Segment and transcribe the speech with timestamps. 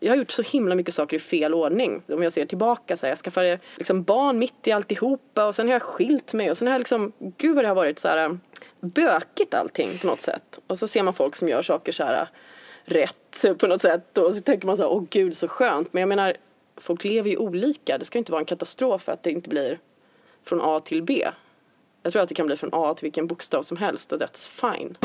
[0.00, 2.02] Jag har gjort så himla mycket saker i fel ordning.
[2.08, 5.66] Om jag ser tillbaka så här, jag skaffade liksom barn mitt i alltihopa och sen
[5.66, 8.08] har jag skilt mig och sen har jag liksom, gud vad det har varit så
[8.08, 8.40] här um,
[8.80, 10.58] bökigt allting på något sätt.
[10.66, 12.28] Och så ser man folk som gör saker så här uh,
[12.84, 15.92] rätt på något sätt och så tänker man så här, åh gud så skönt.
[15.92, 16.36] Men jag menar,
[16.76, 17.98] folk lever ju olika.
[17.98, 19.78] Det ska inte vara en katastrof att det inte blir
[20.44, 21.28] från A till B.
[22.02, 24.48] Jag tror att det kan bli från A till vilken bokstav som helst och that's
[24.48, 24.96] fine.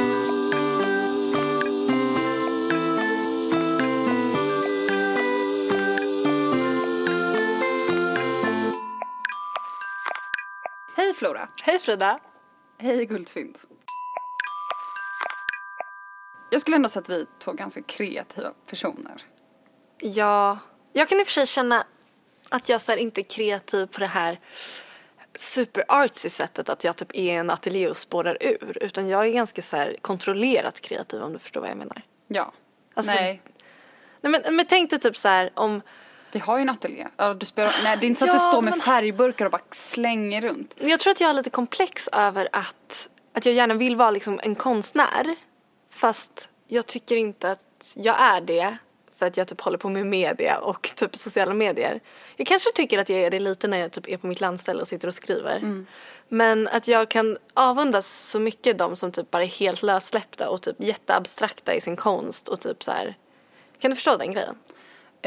[11.24, 11.50] Flora!
[11.64, 12.20] Hej Frida!
[12.80, 13.58] Hej Guldfynd!
[16.52, 19.26] Jag skulle ändå säga att vi är två ganska kreativa personer.
[20.00, 20.60] Ja,
[20.94, 21.84] jag kan i och för sig känna
[22.50, 24.40] att jag så här inte är kreativ på det här
[25.36, 28.78] super artsy sättet att jag typ är i en ateljé och spårar ur.
[28.82, 32.02] Utan jag är ganska så här kontrollerat kreativ om du förstår vad jag menar.
[32.28, 32.54] Ja.
[32.94, 33.42] Alltså- Nej,
[34.22, 35.82] Nej men, men tänk dig typ så här om,
[36.34, 37.08] vi har ju en ateljé.
[37.38, 39.52] Du spelar, nej, det är inte så att Ja, du står med men- färgburkar och
[39.52, 40.76] bara slänger runt.
[40.80, 44.40] jag tror att jag har lite komplex över att, att jag gärna vill vara liksom
[44.44, 45.36] en konstnär.
[45.92, 48.78] Fast jag tycker inte att jag är det.
[49.20, 52.00] För att jag typ håller på med media och typ sociala medier.
[52.36, 54.82] Jag kanske tycker att jag är det lite när jag typ är på mitt landställe
[54.82, 55.86] och sitter och skriver.
[56.30, 60.62] Men att jag kan avundas så mycket de som typ bara är helt lössläppta och
[60.62, 63.18] typ jätteabstrakta i sin konst och typ så här.
[63.80, 64.56] Kan du förstå den grejen?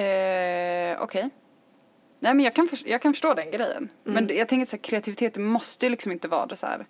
[0.03, 1.31] Eh, Okej.
[2.19, 3.89] Nej men jag kan, för, jag kan förstå den grejen.
[4.05, 6.67] Men det- jag tänker så här, kreativitet det måste ju liksom inte vara det så
[6.67, 6.87] här,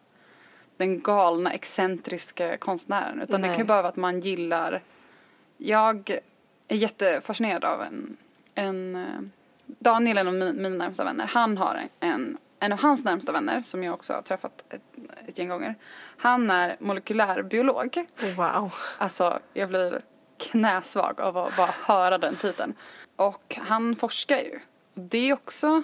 [0.76, 3.22] den galna excentriska konstnären.
[3.22, 3.66] Utan det kan ju Nej.
[3.66, 4.82] bara vara att man gillar,
[5.56, 6.10] jag
[6.68, 8.16] är jättefascinerad av en,
[8.54, 9.02] en eh,
[9.66, 13.32] Daniel, en av min, mina närmsta vänner, han har en, en, en av hans närmsta
[13.32, 14.82] vänner som jag också har träffat ett,
[15.26, 15.74] ett gäng gånger.
[16.16, 18.06] Han är molekylärbiolog.
[18.36, 18.72] Wow.
[18.98, 20.00] Alltså, jag blir
[20.38, 22.74] knäsvag av att bara höra den titeln.
[23.16, 24.60] Och han forskar ju.
[24.94, 25.82] Det är också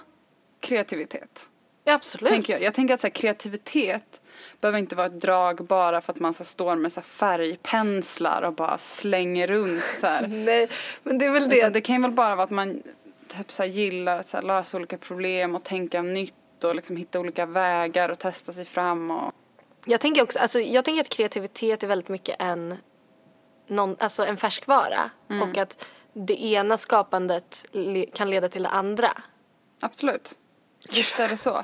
[0.59, 1.49] kreativitet,
[1.85, 2.29] absolut.
[2.29, 2.61] tänker jag.
[2.61, 4.21] Jag tänker att så här, kreativitet
[4.61, 8.53] behöver inte vara ett drag bara för att man så står med så färgpenslar och
[8.53, 10.27] bara slänger runt så här.
[10.45, 10.69] Nej,
[11.03, 11.57] men det är väl det.
[11.57, 12.83] Utan det kan ju väl bara vara att man
[13.27, 16.97] typ så här, gillar att så här, lösa olika problem och tänka nytt och liksom
[16.97, 19.33] hitta olika vägar och testa sig fram och
[19.85, 22.77] Jag tänker också, alltså jag tänker att kreativitet är väldigt mycket en,
[23.67, 25.09] någon, alltså en färskvara.
[25.41, 29.09] Och att det ena skapandet le, kan leda till det andra.
[29.81, 30.39] Absolut.
[30.95, 31.63] Visst är det så.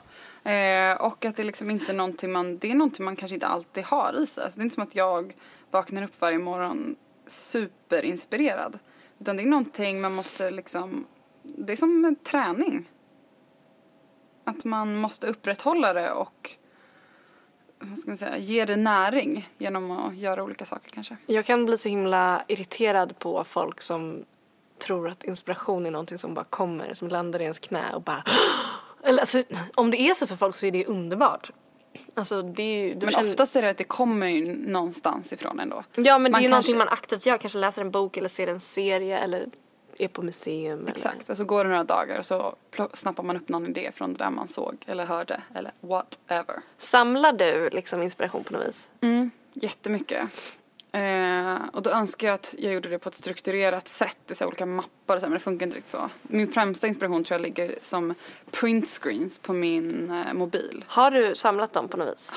[0.49, 3.47] Eh, och att det liksom inte är någonting man, det är någonting man kanske inte
[3.47, 4.43] alltid har i sig.
[4.43, 5.35] Alltså det är inte som att jag
[5.71, 6.95] vaknar upp varje morgon
[7.27, 8.79] superinspirerad.
[9.19, 11.07] Utan det är någonting man måste liksom,
[11.43, 12.89] det är som en träning.
[14.43, 16.51] Att man måste upprätthålla det och
[17.79, 21.17] vad ska man säga, ge det näring genom att göra olika saker kanske.
[21.25, 24.23] Jag kan bli så himla irriterad på folk som
[24.85, 28.23] tror att inspiration är någonting som bara kommer, som landar i ens knä och bara
[29.03, 29.43] Eller alltså,
[29.75, 31.51] om det är så för folk så är det underbart.
[32.13, 35.59] Alltså det är ju, Men känner- oftast är det att det kommer ju någonstans ifrån
[35.59, 35.83] ändå.
[35.95, 38.17] Ja men det man är ju kanske- någonting man aktivt gör, kanske läser en bok
[38.17, 39.45] eller ser en serie eller
[39.99, 40.79] är på museum.
[40.79, 40.91] Eller...
[40.91, 42.55] Exakt, och så går det några dagar och så
[42.93, 46.61] snappar man upp någon idé från det där man såg eller hörde eller whatever.
[46.77, 48.89] Samlar du liksom inspiration på något vis?
[49.01, 50.29] Mm, jättemycket.
[50.91, 54.45] Eh, och då önskar jag att jag gjorde det på ett strukturerat sätt i så
[54.45, 56.09] olika mappar och så, men det funkar inte riktigt så.
[56.21, 58.15] Min främsta inspiration tror jag ligger som
[58.51, 60.85] print screens på min eh, mobil.
[60.87, 62.33] Har du samlat dem på något vis?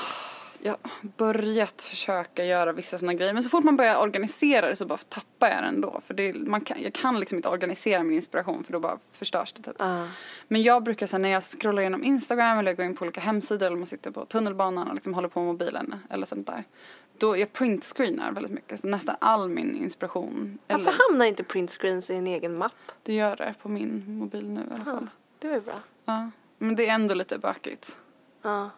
[0.64, 0.76] Jag
[1.16, 4.98] börjat försöka göra vissa sådana grejer men så fort man börjar organisera det så bara
[4.98, 6.00] tappar jag det ändå.
[6.06, 9.52] För det, man kan, jag kan liksom inte organisera min inspiration för då bara förstörs
[9.52, 9.76] det typ.
[9.78, 10.08] Ja.
[10.48, 13.66] Men jag brukar säga när jag scrollar igenom Instagram eller går in på olika hemsidor
[13.66, 16.64] eller man sitter på tunnelbanan och liksom håller på med mobilen eller sånt där.
[17.18, 18.80] Då jag printscreenar väldigt mycket.
[18.80, 22.92] Så nästan all min inspiration, eller Varför hamnar inte printscreens i en egen mapp?
[23.02, 25.10] det gör det på min mobil nu i alla fall.
[25.38, 25.80] Det var ju bra.
[26.04, 26.30] Ja.
[26.58, 27.96] Men det är ändå lite bökigt.
[28.42, 28.70] Ja.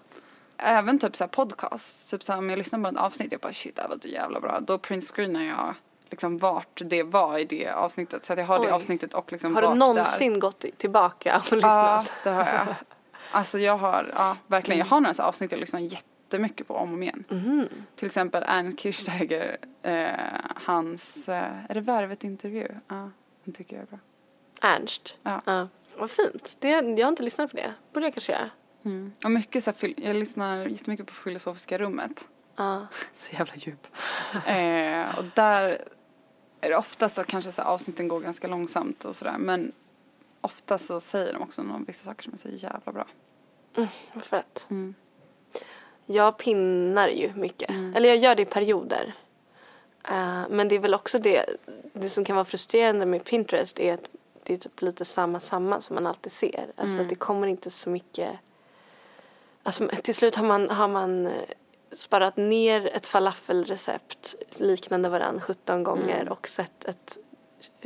[0.59, 3.77] Även typ såhär podcast, typ såhär om jag lyssnar på ett avsnitt jag bara shit
[3.77, 4.61] det här var så jävla bra.
[4.61, 5.75] Då printscreenar jag
[6.11, 8.25] liksom vart det var i det avsnittet.
[8.25, 8.67] Så att jag har Oj.
[8.67, 12.13] det avsnittet och liksom Har du någonsin gått i- tillbaka och Ja, lyssnat?
[12.25, 12.67] det har jag.
[13.31, 16.75] Alltså jag har, ja verkligen, jag har några så här avsnitt jag lyssnar jättemycket på
[16.75, 17.25] om och om igen.
[17.29, 17.69] Mhm.
[17.97, 20.09] Till exempel Ernst Kirchsteiger, eh,
[20.65, 22.69] hans, eh, är det Värvet-intervju?
[22.89, 23.11] Ja,
[23.45, 23.99] den tycker jag är bra.
[24.63, 25.17] Ernst?
[25.23, 25.69] Ja.
[25.97, 26.57] Vad fint.
[26.61, 27.73] Det, jag har inte lyssnat på det.
[27.93, 28.51] borde jag kanske göra.
[28.85, 29.13] Mm.
[29.25, 32.29] Och mycket så här, jag lyssnar jättemycket på Filosofiska rummet.
[32.57, 32.87] Ja.
[33.15, 33.87] Så jävla djup.
[34.47, 35.85] eh, och där
[36.61, 39.37] är det oftast att kanske så här, avsnitten går ganska långsamt och sådär.
[39.39, 39.73] Men
[40.41, 43.07] ofta så säger de också någon, vissa saker som är så jävla bra.
[44.13, 44.67] Vad fett.
[44.71, 44.95] Mm.
[46.07, 47.71] Jag pinnar ju mycket.
[47.71, 49.15] Eller jag gör det i perioder.
[50.11, 51.45] Eh, men det är väl också det,
[51.93, 54.05] det som kan vara frustrerande med Pinterest är att
[54.43, 56.73] det är typ lite samma samma som man alltid ser.
[56.77, 57.09] Alltså Mm.
[57.09, 58.31] det kommer inte så mycket,
[59.65, 61.33] alltså till slut har man, har man eh,
[61.93, 66.33] sparat ner ett falafelrecept liknande varann 17 gånger Mm.
[66.33, 67.19] och sett ett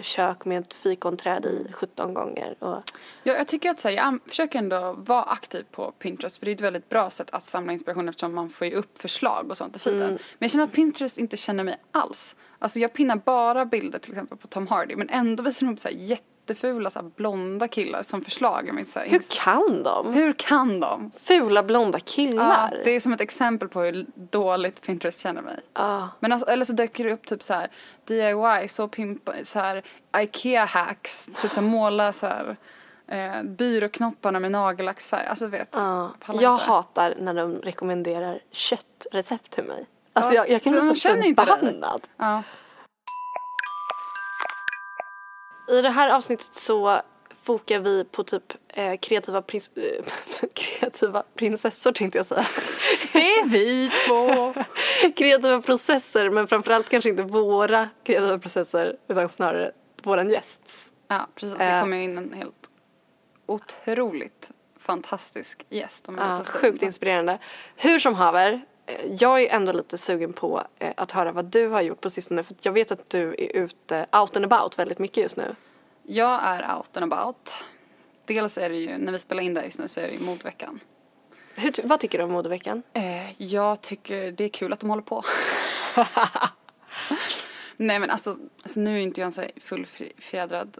[0.01, 2.55] kök med ett fikonträd i 17 gånger.
[2.59, 2.83] Och,
[3.23, 6.51] Ja, jag tycker att så här, jag försöker ändå vara aktiv på Pinterest för det
[6.51, 9.57] är ett väldigt bra sätt att samla inspiration eftersom man får ju upp förslag och
[9.57, 10.11] sånt i feeden.
[10.11, 12.37] Men jag känner att Pinterest inte känner mig alls.
[12.59, 15.81] Alltså jag pinnar bara bilder till exempel på Tom Hardy men ändå visar de upp
[15.81, 15.97] så här
[16.49, 18.69] jättefula så här, blonda killar som förslag.
[18.69, 20.12] Jag vet, så här, hur kan de?
[20.12, 21.11] hur kan de?
[21.23, 22.81] Fula blonda Ja, killar?
[22.85, 25.61] det är som ett exempel på hur dåligt Pinterest känner mig.
[25.75, 26.09] Ja.
[26.21, 27.69] Men alltså, eller så dyker det upp typ så här
[28.05, 29.83] DIY, så pimpa, så här
[30.17, 32.56] IKEA hacks, typ så här måla så här
[33.09, 35.27] eh, byråknopparna med nagellacksfärg.
[35.27, 35.69] Alltså vet.
[35.73, 39.87] Ja, pallar jag hatar när de rekommenderar köttrecept till mig.
[40.12, 42.01] Alltså Ja, jag, jag kan bli så förbannad.
[42.17, 42.43] Ja.
[45.70, 47.00] I det här avsnittet så
[47.43, 48.43] fokar vi på typ
[48.75, 50.05] eh, kreativa, prins, eh,
[50.55, 52.47] kreativa prinsessor tänkte jag säga.
[53.12, 54.55] Det är vi två.
[55.17, 59.73] kreativa processer men framförallt kanske inte våra kreativa processer utan snarare
[60.03, 60.93] våran gästs.
[61.09, 61.59] Ja, precis.
[61.59, 61.81] Det Eh.
[61.81, 62.55] kommer in en helt
[63.47, 64.50] otroligt
[64.81, 66.09] fantastisk gäst.
[66.09, 67.38] Om Ja, sjukt inspirerande.
[67.76, 68.61] Hur som haver,
[69.19, 72.43] jag är ändå lite sugen på eh, att höra vad du har gjort på sistone
[72.43, 75.55] för jag vet att du är ute out and about väldigt mycket just nu.
[76.02, 77.64] Jag är out and about.
[78.25, 80.20] Dels är det ju, när vi spelar in där just nu så är det ju
[80.20, 80.81] modveckan.
[81.55, 82.82] Hur, vad tycker du om modeveckan?
[82.93, 85.25] Eh, jag tycker det är kul att de håller på.
[87.76, 90.79] Nej men alltså, alltså nu är inte jag en så fullfjädrad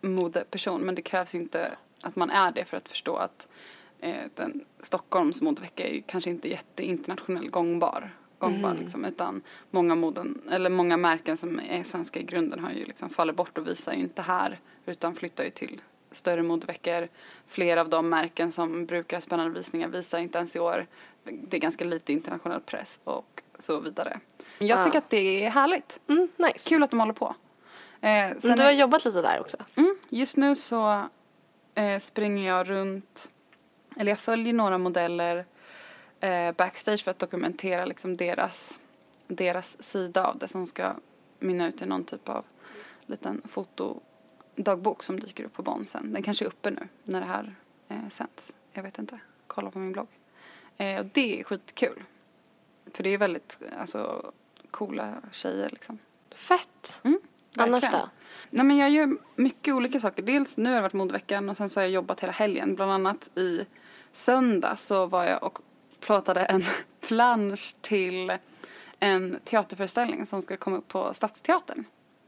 [0.00, 1.72] modeperson men det krävs ju inte
[2.02, 3.48] att man är det för att förstå att
[4.00, 8.10] eh, den, Stockholms modevecka är ju kanske inte jätteinternationell gångbar.
[8.38, 12.84] gångbar liksom, utan många moden, eller många märken som är svenska i grunden har ju
[12.84, 15.80] liksom fallit bort och visar ju inte här utan flyttar ju till
[16.12, 17.08] större modeveckor.
[17.46, 20.86] Flera av de märken som brukar ha spännande visningar visar inte ens i år.
[21.24, 24.20] Det är ganska lite internationell press och så vidare.
[24.58, 24.84] Jag Ah.
[24.84, 26.00] tycker att det är härligt.
[26.08, 26.68] Mm, nice.
[26.68, 27.34] Kul att de håller på.
[28.00, 28.08] Eh,
[28.42, 29.56] du är- har jobbat lite där också.
[29.74, 31.04] Mm, just nu så
[31.74, 33.30] eh, springer jag runt,
[34.00, 35.44] eller jag följer några modeller
[36.20, 38.80] eh, backstage för att dokumentera liksom deras,
[39.26, 40.92] deras sida av det som ska
[41.38, 42.44] mynna ut i någon typ av
[43.06, 46.12] liten fotodagbok som dyker upp på Bonn sen.
[46.12, 47.54] Den kanske är uppe nu när det här
[47.88, 48.52] eh, sänds.
[48.72, 49.18] Jag vet inte.
[49.46, 50.08] Kolla på min blogg.
[50.76, 52.02] Eh, och det är skitkul.
[52.94, 54.32] För det är väldigt alltså,
[54.70, 55.98] coola tjejer liksom.
[56.30, 57.00] Fett.
[57.04, 57.20] Mm,
[57.56, 58.08] Annars då?
[58.50, 60.22] Nej men jag gör mycket olika saker.
[60.22, 62.74] Dels nu har det varit modeveckan och sen så har jag jobbat hela helgen.
[62.74, 63.66] Bland annat i
[64.12, 65.58] söndag så var jag och
[66.00, 66.64] plåtade en
[67.00, 68.32] plansch till
[69.00, 71.84] en teaterföreställning som ska komma upp på Stadsteatern.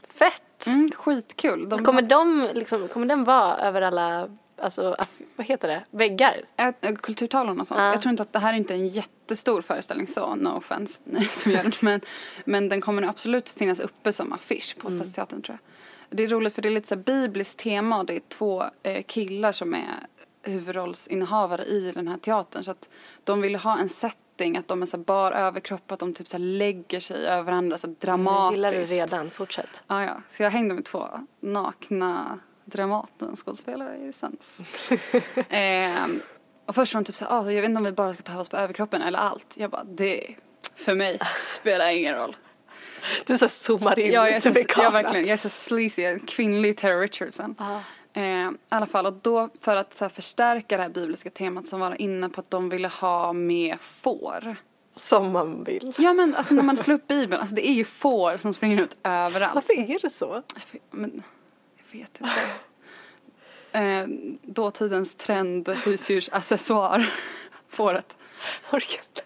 [0.08, 0.66] Fett.
[0.66, 1.68] Mm, skitkul.
[1.68, 4.28] De Kommer, de, liksom, kommer den vara över alla,
[4.62, 4.96] alltså,
[5.36, 6.42] vad heter det, väggar?
[6.56, 7.80] Ä, Kulturtavlan och sånt.
[7.80, 7.92] Ja.
[7.92, 11.24] Jag tror inte att det här är inte en jättestor föreställning så, no offense, ni
[11.24, 11.72] som gör den.
[11.80, 12.00] Men,
[12.44, 15.72] men den kommer absolut finnas uppe som affisch på Stadsteatern tror jag.
[16.16, 19.02] Det är roligt för det är lite så bibliskt tema och det är två eh,
[19.02, 20.06] killar som är
[20.42, 22.64] huvudrollsinnehavare i den här teatern.
[22.64, 22.88] Så att
[23.24, 26.38] de vill ha en setting, att de är så bar överkropp, att de typ så
[26.38, 28.52] lägger sig över varandra så dramatiskt.
[28.52, 29.82] gillar det redan, fortsätt.
[29.86, 30.22] Ja, ja.
[30.28, 31.08] Så jag hängde med två
[31.40, 34.58] nakna Dramaten-skådespelare i söndags.
[35.48, 36.20] ehm,
[36.66, 38.40] och först var de typ såhär, ah, jag vet inte om vi bara ska ta
[38.40, 39.54] oss på överkroppen eller allt.
[39.54, 40.34] Jag bara, det
[40.76, 42.36] för mig spelar ingen roll.
[43.26, 44.92] Du så zoomar in Ja, lite med kameran.
[44.92, 47.54] verkligen, jag är så sleazy, kvinnlig Tara Richardson.
[47.58, 47.82] Ja.
[48.14, 51.66] Eh, I alla fall, och då för att så här, förstärka det här bibliska temat
[51.66, 54.56] så var inne på att de ville ha med får.
[54.94, 55.92] Som man vill.
[55.98, 58.82] Ja men alltså när man slår upp bibeln, alltså det är ju får som springer
[58.82, 59.54] ut överallt.
[59.54, 60.42] Varför är det så?
[60.90, 61.22] Men,
[61.76, 62.40] jag vet inte.
[63.72, 64.06] Eh,
[64.42, 67.12] dåtidens trend husdjursaccessoar.
[67.68, 68.16] Fåret.
[68.72, 69.22] Orkar inte.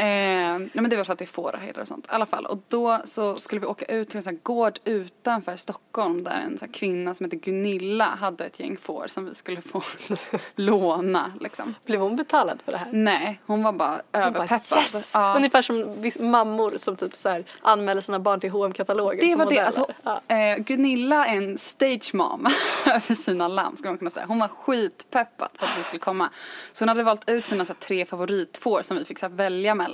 [0.00, 2.06] Eh, nej men det var för att det är fåraherdar och sånt.
[2.06, 2.46] I alla fall.
[2.46, 6.30] Och då så skulle vi åka ut till en sån här gård utanför Stockholm där
[6.44, 9.82] en sån här kvinna som heter Gunilla hade ett gäng får som vi skulle få
[10.56, 11.74] låna liksom.
[11.86, 12.88] Blev hon betalad för det här?
[12.92, 14.78] Nej, hon var bara Hon bara överpeppad.
[14.78, 15.12] yes!
[15.14, 15.34] Ja.
[15.36, 19.38] Ungefär som mammor som typ så här anmäler sina barn till hm katalogen Det var
[19.38, 19.64] det, modeller.
[19.66, 19.86] alltså,
[20.28, 20.36] ja.
[20.36, 22.46] eh, Gunilla är en stage mom
[22.86, 24.26] över sina lamm ska man kunna säga.
[24.26, 26.30] Hon var skitpeppad på att vi skulle komma.
[26.72, 29.34] Så hon hade valt ut sina så här, tre favoritfår som vi fick så här,
[29.34, 29.89] välja mellan.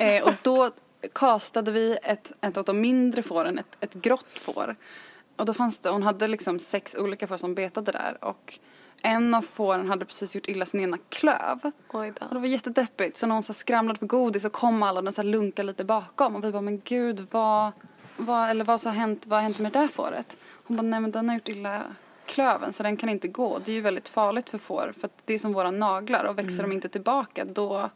[0.00, 0.70] Eh, och då
[1.14, 4.76] kastade vi ett, ett av de mindre fåren, ett, ett grått får.
[5.36, 8.58] Och då fanns det, hon hade liksom sex olika får som betade där och
[9.02, 11.72] en av fåren hade precis gjort illa sin ena klöv.
[11.92, 12.26] Oj då.
[12.26, 13.16] Och det var jättedeppigt.
[13.16, 15.84] Så när hon så skramlade för godis så kom alla och den så lunkade lite
[15.84, 16.36] bakom.
[16.36, 17.72] Och vi bara, men gud vad,
[18.16, 20.36] vad, eller vad, så har hänt, vad har hänt med det där fåret?
[20.64, 21.82] Hon bara, nej men den har gjort illa
[22.26, 23.58] klöven så den kan inte gå.
[23.58, 26.62] Det är ju väldigt farligt för får för det är som våra naglar och växer
[26.62, 27.90] de inte tillbaka då,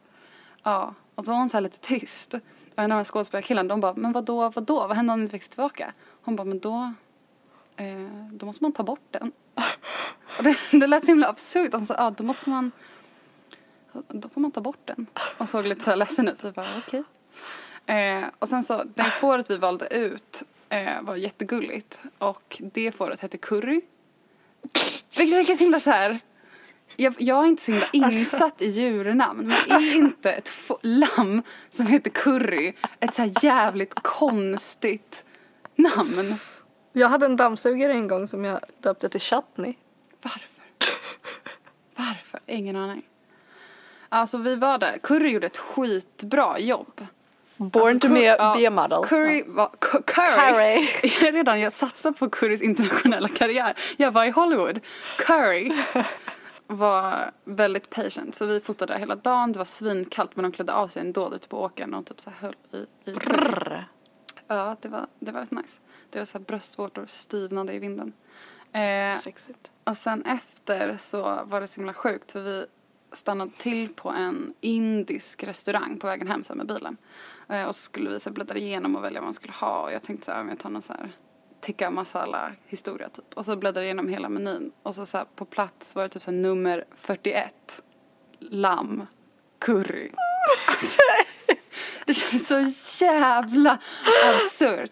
[0.62, 0.94] ja.
[1.14, 2.34] Och så var hon så här lite tyst.
[2.74, 5.50] Och en av skådespelarkillarna de bara, men vadå, vadå, vad händer om den inte växer
[5.50, 5.92] tillbaka?
[6.22, 6.92] Hon bara, men då,
[7.76, 9.32] eh, då måste man ta bort den.
[10.38, 11.72] Och det, det lät så himla absurt.
[11.72, 12.72] Hon sa, ja då måste man,
[14.08, 15.06] då får man ta bort den.
[15.38, 16.38] Och såg lite så här ledsen ut.
[16.42, 17.02] Jag bara, okej.
[17.86, 22.00] Eh, och sen så, det fåret vi valde ut eh, var jättegulligt.
[22.18, 23.80] Och det fåret hette Curry.
[25.16, 26.20] Vilket är så himla så här.
[26.96, 29.46] Jag, jag är inte så himla insatt i djurnamn.
[29.46, 35.24] Men är inte ett lamm som heter Curry ett så här jävligt konstigt
[35.76, 36.34] namn?
[36.92, 39.74] Jag hade en dammsugare en gång som jag döpte till Chutney.
[40.22, 40.42] Varför?
[41.96, 42.40] Varför?
[42.46, 43.02] Ingen aning.
[44.08, 44.98] Alltså vi var där.
[45.02, 47.06] Curry gjorde ett skitbra jobb.
[47.56, 49.04] Born to Cur- be a, ja, be a model.
[49.08, 49.70] Curry var...
[49.80, 50.52] Cu- Curry.
[50.52, 51.12] Curry.
[51.26, 53.74] Jag redan, jag satsar på Currys internationella karriär.
[53.96, 54.80] Jag var i Hollywood.
[55.18, 55.70] Curry
[56.66, 58.34] var väldigt patient.
[58.34, 59.52] Så vi fotade där hela dagen.
[59.52, 62.30] Det var svinkallt men de klädde av sig ändå ute på åkern och typ så
[62.30, 63.50] här höll i, i curry.
[63.50, 63.84] Brr.
[64.46, 65.80] Ja, det var, det var rätt nice.
[66.10, 68.12] Det var så här bröstvårtor styvnade i vinden.
[68.72, 69.72] Eh, Sexigt.
[69.84, 72.66] och sen efter så var det så himla sjukt för vi
[73.12, 76.96] stannade till på en indisk restaurang på vägen hem så med bilen.
[77.48, 79.92] Eh, och så skulle vi så bläddra igenom och välja vad man skulle ha och
[79.92, 81.10] jag tänkte så här, om jag tar någon så här
[81.62, 83.34] tikka masala historia typ.
[83.34, 86.08] Och så bläddrade jag igenom hela menyn och så, så här, på plats var det
[86.08, 87.82] typ så här, nummer 41
[88.38, 89.06] lamm
[89.58, 90.10] curry.
[90.68, 91.00] Alltså,
[92.06, 92.48] det kändes
[92.86, 93.78] så jävla
[94.24, 94.90] absurt.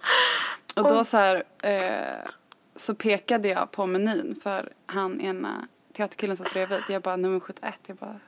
[0.77, 2.31] Och då så här eh,
[2.77, 6.81] så pekade jag på menyn för han ena teaterkillen satt bredvid.
[6.89, 7.75] Jag bara nummer 71.
[7.87, 8.21] Jag bara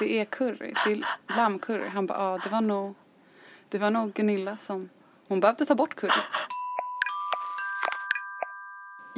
[0.00, 0.74] det är curry.
[0.84, 1.04] Det är
[1.36, 1.88] lammcurry.
[1.88, 2.94] Han bara ja det var nog
[3.68, 4.88] det var nog Gunilla som
[5.28, 6.22] hon behövde ta bort curry.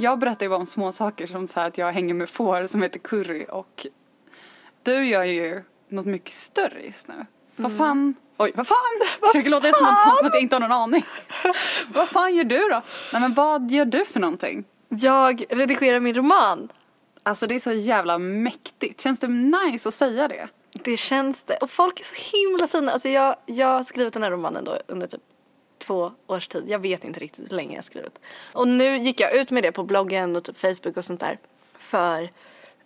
[0.00, 2.82] Jag berättar ju bara om små saker som så att jag hänger med får som
[2.82, 3.86] heter curry och
[4.82, 7.26] du gör ju något mycket större just nu.
[7.56, 8.14] Vad fan?
[8.36, 8.76] Oj, vad fan?
[9.32, 11.04] Försöker låta som att, som att jag inte har någon aning.
[11.94, 12.82] vad fan gör du då?
[13.12, 14.64] Nej men vad gör du för någonting?
[14.88, 16.72] Jag redigerar min roman.
[17.22, 19.00] Alltså det är så jävla mäktigt.
[19.00, 20.48] Känns det nice att säga det?
[20.72, 21.56] Det känns det.
[21.56, 22.92] Och folk är så himla fina.
[22.92, 25.20] Alltså jag, jag har skrivit den här romanen då under typ
[25.80, 26.64] två års tid.
[26.68, 28.18] Jag vet inte riktigt hur länge jag har skrivit.
[28.52, 31.38] Och nu gick jag ut med det på bloggen och typ Facebook och sånt där.
[31.78, 32.30] För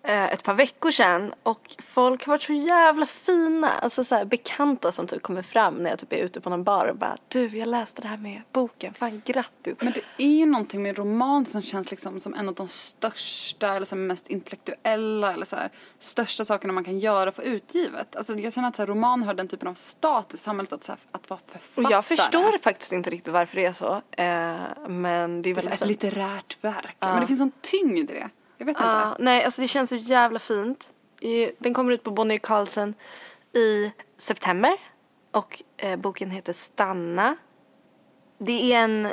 [0.04, 1.34] ett par veckor sedan.
[1.42, 3.68] Och folk har varit så jävla fina.
[3.68, 6.64] Alltså så här, bekanta som typ kommer fram när jag typ är ute på någon
[6.64, 8.94] bar och bara Du, jag läste det här med boken.
[8.94, 9.76] Fan grattis.
[9.80, 13.74] Men det är ju någonting med roman som känns liksom som en av de största
[13.74, 18.16] eller så här mest intellektuella eller så här, största sakerna man kan göra för utgivet.
[18.16, 20.84] Alltså jag känner att så här, roman har den typen av status i samhället att,
[20.84, 21.84] så här, att vara författare.
[21.86, 23.92] Och jag förstår faktiskt inte riktigt varför det är så.
[23.94, 25.88] Eh, men det är väldigt ett fint.
[25.88, 26.96] litterärt verk.
[27.00, 28.30] Men det finns sån tyngd i det.
[28.58, 29.22] Jag vet Ja, inte.
[29.22, 30.90] nej, alltså det känns så jävla fint.
[31.58, 32.94] Den kommer ut på Bonnier Carlsen
[33.52, 34.72] i september.
[35.30, 37.36] Och eh, boken heter Stanna.
[38.38, 39.08] Det är en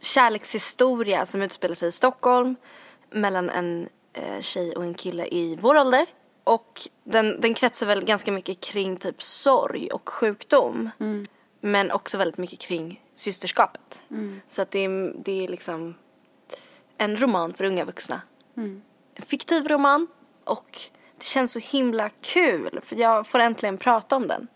[0.00, 2.56] kärlekshistoria som utspelar sig i Stockholm
[3.10, 6.06] mellan en eh, tjej och en kille i vår ålder.
[6.44, 10.90] Och den, den kretsar väl ganska mycket kring typ sorg och sjukdom.
[11.60, 13.98] Men också väldigt mycket kring systerskapet.
[14.48, 15.94] Så att det är, det är liksom
[16.98, 18.20] en roman för unga vuxna.
[19.16, 20.06] En fiktiv roman
[20.44, 20.80] och
[21.18, 24.48] det känns så himla kul för jag får äntligen prata om den.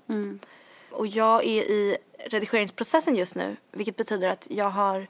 [0.90, 5.07] Och jag är i redigeringsprocessen just nu vilket betyder att jag har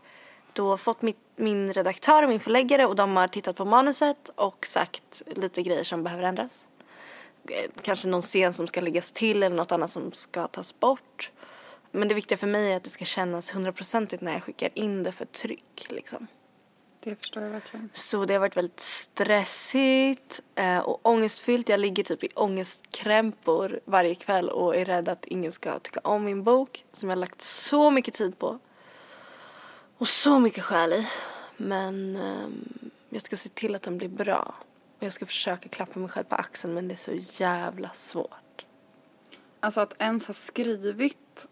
[0.52, 4.66] då fått mitt, min redaktör och min förläggare och de har tittat på manuset och
[4.66, 6.68] sagt lite grejer som behöver ändras.
[7.48, 11.30] Eh, Kanske någon scen som ska läggas till eller något annat som ska tas bort.
[11.90, 15.02] Men det viktiga för mig är att det ska kännas hundraprocentigt när jag skickar in
[15.02, 16.26] det för tryck liksom.
[17.02, 17.90] Det förstår jag verkligen.
[17.92, 21.68] Så det har varit väldigt stressigt eh, och ångestfyllt.
[21.68, 26.24] Jag ligger typ i ångestkrämpor varje kväll och är rädd att ingen ska tycka om
[26.24, 28.58] min bok som jag har lagt så mycket tid på.
[29.98, 31.08] Och så mycket själ i.
[31.56, 34.54] Men ehm, jag ska se till att den blir bra.
[34.98, 38.64] Och jag ska försöka klappa mig själv på axeln men det är så jävla svårt.
[39.60, 41.46] Alltså att ens ha skrivit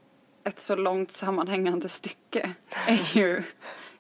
[0.45, 2.55] ett så långt sammanhängande stycke
[2.87, 3.43] är ju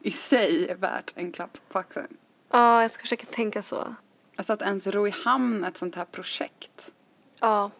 [0.00, 2.16] i sig värt en klapp på axeln.
[2.52, 3.94] Ja, jag ska försöka tänka så.
[4.36, 6.92] Alltså att ens ro i hamn ett sånt här projekt.
[7.40, 7.70] Ja.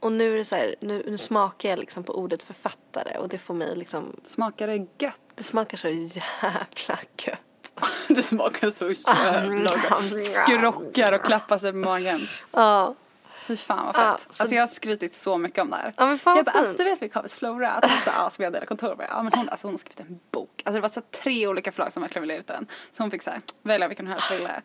[0.00, 3.28] Och nu är det så här, nu, nu smakar jag liksom på ordet författare och
[3.28, 5.20] det får mig liksom Smakar det gött?
[5.34, 7.72] Det smakar så jävla gött.
[8.08, 9.70] det smakar så jävla
[10.18, 12.20] Skrockar och klappar sig på magen.
[12.50, 12.94] Ja.
[13.42, 14.36] Fy fan vad Ja, fett.
[14.36, 15.94] så- Alltså jag har skrytit så mycket om det här.
[15.96, 18.44] Ja men fan jag bara, alltså du vet Vikavis Flora, att hon sa, ja, som
[18.44, 19.06] jag delar kontor med.
[19.10, 20.62] Ja men hon, alltså, hon har skrivit en bok.
[20.64, 22.66] Alltså det var så tre olika förlag som verkligen ville ut den.
[22.92, 24.62] Så hon fick så här, välja vilken hon helst ville.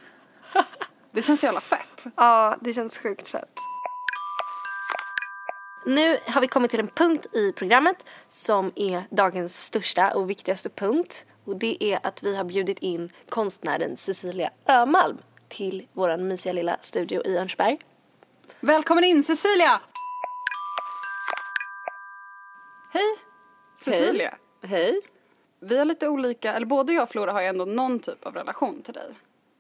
[1.12, 2.06] Det känns jävla fett.
[2.18, 3.50] Ja, det känns sjukt fett.
[5.86, 10.70] Nu har vi kommit till en punkt i programmet som är dagens största och viktigaste
[10.70, 11.26] punkt.
[11.46, 15.18] Och det är att vi har bjudit in konstnären Cecilia Ömalm
[15.48, 17.78] till vår mysiga lilla studio i Örnsberg.
[18.60, 19.82] Välkommen in Cecilia!
[22.92, 23.16] Hej
[23.80, 24.38] Cecilia.
[24.62, 25.02] Hej.
[25.60, 28.34] Vi har lite olika, eller både jag och Flora har ju ändå någon typ av
[28.34, 29.14] relation till dig.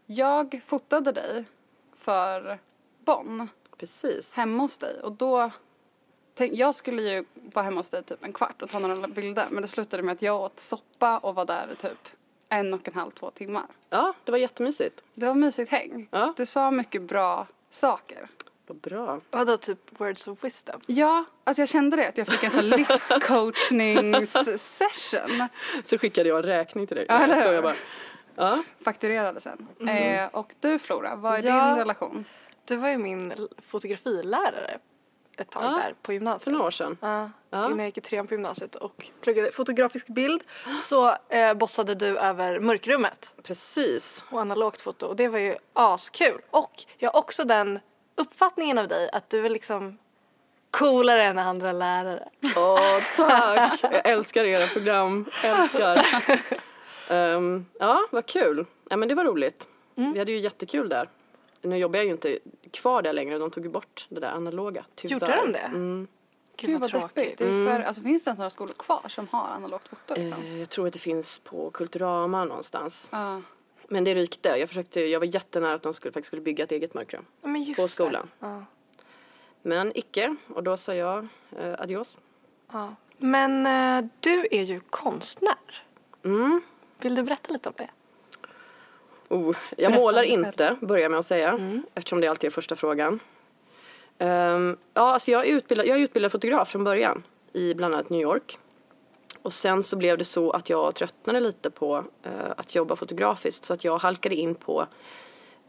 [0.05, 1.45] Jag fotade dig
[1.95, 2.59] för
[3.05, 4.35] Bonn Precis.
[4.35, 5.51] hemma hos dig och då
[6.33, 9.47] tänk, jag skulle ju vara hemma hos dig typ en kvart och ta några bilder
[9.49, 12.07] men det slutade med att jag åt soppa och var där i typ
[12.49, 13.65] en och en halv, två timmar.
[13.89, 15.03] Ja, det var jättemysigt.
[15.13, 16.07] Det var mysigt häng.
[16.11, 16.33] Ja.
[16.37, 18.29] Du sa mycket bra saker.
[18.67, 19.19] Vad bra.
[19.31, 20.81] Vadå typ words of wisdom?
[20.85, 25.47] Ja, alltså jag kände det att jag fick en sån livscoachnings-session.
[25.83, 27.05] Så skickade jag en räkning till dig.
[27.09, 27.75] Ja, jag eller bara.
[28.35, 29.67] Ja, Fakturerade sen.
[29.89, 31.67] Eh, och du Flora, vad är Ja.
[31.67, 32.25] din relation?
[32.67, 33.33] Du var ju min
[33.67, 34.77] fotografilärare
[35.37, 36.43] ett tag Ja, där på gymnasiet.
[36.43, 36.97] för några år sedan.
[37.01, 37.65] Ja, Ja.
[37.65, 40.43] innan jag gick i trean på gymnasiet och pluggade fotografisk bild
[40.79, 44.23] så eh, bossade du över mörkrummet precis.
[44.31, 46.41] och analogt foto och det var ju askul.
[46.49, 47.79] Och jag har också den
[48.17, 49.97] uppfattningen av dig att du är liksom
[50.71, 52.29] coolare än andra lärare.
[52.55, 53.79] Åh, tack!
[53.83, 55.25] Jag älskar era program.
[55.43, 56.05] Älskar.
[57.09, 58.65] Ehm, ja, vad kul.
[58.89, 59.69] Ja, men det var roligt.
[59.95, 60.13] Mm.
[60.13, 61.09] Vi hade ju jättekul där.
[61.61, 62.39] Nu jobbar jag ju inte
[62.71, 63.37] kvar där längre.
[63.37, 65.13] De tog ju bort det där analoga, tyvärr.
[65.13, 65.59] Gjorde de det?
[65.59, 66.07] Mm.
[66.57, 67.39] Gud vad deppigt.
[67.39, 70.43] för, alltså, finns det ens några skolor kvar som har analogt foto liksom?
[70.43, 73.09] Eh, jag tror att det finns på Kulturama någonstans.
[73.11, 73.41] Ja.
[73.87, 74.49] Men det rykte.
[74.49, 77.25] Jag försökte, jag var jättenära att de skulle, faktiskt skulle bygga ett eget mörkrum.
[77.75, 78.31] På skolan.
[78.39, 78.65] Ja.
[79.61, 80.35] Men icke.
[80.47, 81.27] Och då sa jag
[81.59, 82.17] eh, adios.
[82.71, 82.95] Ja.
[83.17, 85.83] Men eh, du är ju konstnär.
[86.25, 86.61] Mm.
[87.01, 87.89] Vill du berätta lite om det?
[89.29, 91.81] Oh, jag Berätta målar inte, börjar med att säga.
[91.93, 93.19] Eftersom det alltid är första frågan.
[94.17, 97.23] Ehm, ja, alltså jag, är utbildad, jag är utbildad fotograf från början.
[97.53, 98.59] I bland annat New York.
[99.47, 103.65] Och sen så blev det så att jag tröttnade lite på eh, att jobba fotografiskt.
[103.65, 104.87] Så att jag halkade in på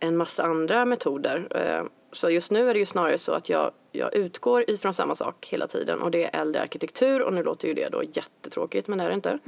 [0.00, 1.48] en massa andra metoder.
[1.50, 5.14] Eh, så just nu är det ju snarare så att jag, jag utgår ifrån samma
[5.14, 6.02] sak hela tiden.
[6.02, 7.22] Och det är äldre arkitektur.
[7.22, 9.38] Och nu låter ju det då jättetråkigt, men det är det inte.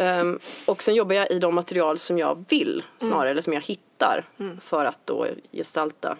[0.00, 3.62] Ehm, och sen jobbar jag i de material som jag vill snarare, eller som jag
[3.62, 4.24] hittar
[4.60, 6.16] för att då gestalta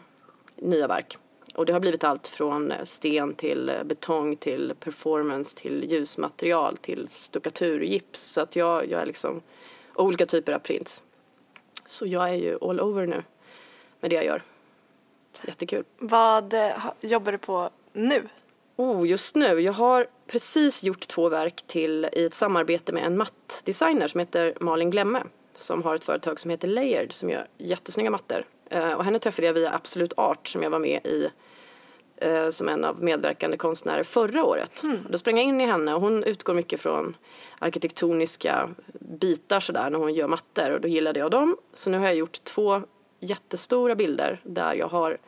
[0.57, 1.19] nya verk.
[1.55, 7.81] Och det har blivit allt från sten till betong till performance till ljusmaterial till stuckatur,
[7.81, 8.21] gips.
[8.21, 9.43] Så att jag, jag är liksom,
[9.95, 11.03] olika typer av prints.
[11.85, 13.23] Så jag är ju all over nu
[14.01, 14.43] med det jag gör.
[15.47, 15.85] Jättekul.
[15.99, 18.29] Vad eh, jobbar du på nu?
[18.77, 19.61] Oh, just nu.
[19.61, 24.55] Jag har precis gjort två verk till i ett samarbete med en mattdesigner som heter
[24.61, 25.23] Malin Glemme.
[25.55, 28.45] Som har ett företag som heter Layered som gör jättesnygga mattor.
[28.73, 31.31] Eh, och henne träffade jag via Absolut Art som jag var med i
[32.17, 34.83] eh, som en av medverkande konstnärer förra året.
[35.11, 37.17] Då sprang jag in i henne och hon utgår mycket från
[37.59, 41.57] arkitektoniska bitar sådär när hon gör mattor och då gillade jag dem.
[41.75, 42.83] Så nu har jag gjort två
[43.21, 45.19] jättestora bilder där jag har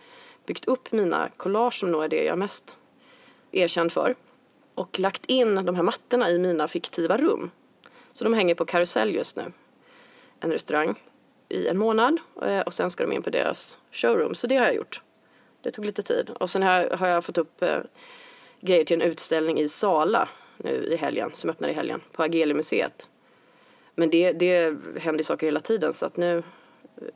[0.47, 2.77] byggt upp mina collage som nog är det jag är mest
[3.53, 4.15] erkänd för
[4.75, 7.51] och lagt in de här mattorna i mina fiktiva rum.
[8.13, 9.53] Så de hänger på Karusell just nu,
[10.41, 10.95] en restaurang,
[11.49, 14.35] i en månad eh, och sen ska de in på deras showroom.
[14.35, 15.03] Så det har jag gjort.
[15.63, 16.31] Det tog lite tid.
[16.31, 17.79] Och sen har, jag fått upp eh,
[18.61, 23.09] grejer till en utställning i Sala nu i helgen, som öppnar i helgen, på Agelimuseet.
[23.95, 26.43] Men det, det händer saker hela tiden så att nu,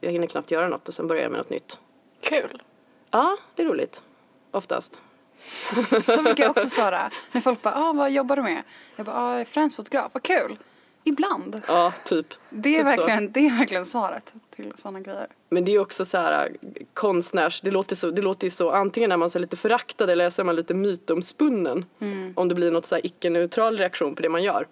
[0.00, 1.78] jag hinner knappt göra något och sen börjar jag med något nytt.
[2.20, 2.62] Kul.
[3.10, 4.02] Ja, det är roligt.
[4.50, 5.00] Oftast.
[6.06, 7.10] Så brukar jag också svara.
[7.32, 8.62] När folk bara, ah, vad jobbar du med?
[8.96, 10.58] Jag bara, ah, jag är fransfotograf, vad kul.
[11.08, 11.60] Ibland.
[11.68, 12.26] Ja, typ.
[12.50, 13.06] Det är, Typ så.
[13.06, 15.26] verkligen, det är verkligen svaret till sådana grejer.
[15.50, 18.70] Men det är också så här äh, konstnärs, det låter, så, det låter ju så,
[18.70, 21.84] antingen är man så lite föraktad eller så är man lite mytomspunnen.
[22.34, 24.66] Om det blir något så här icke-neutral reaktion på det man gör.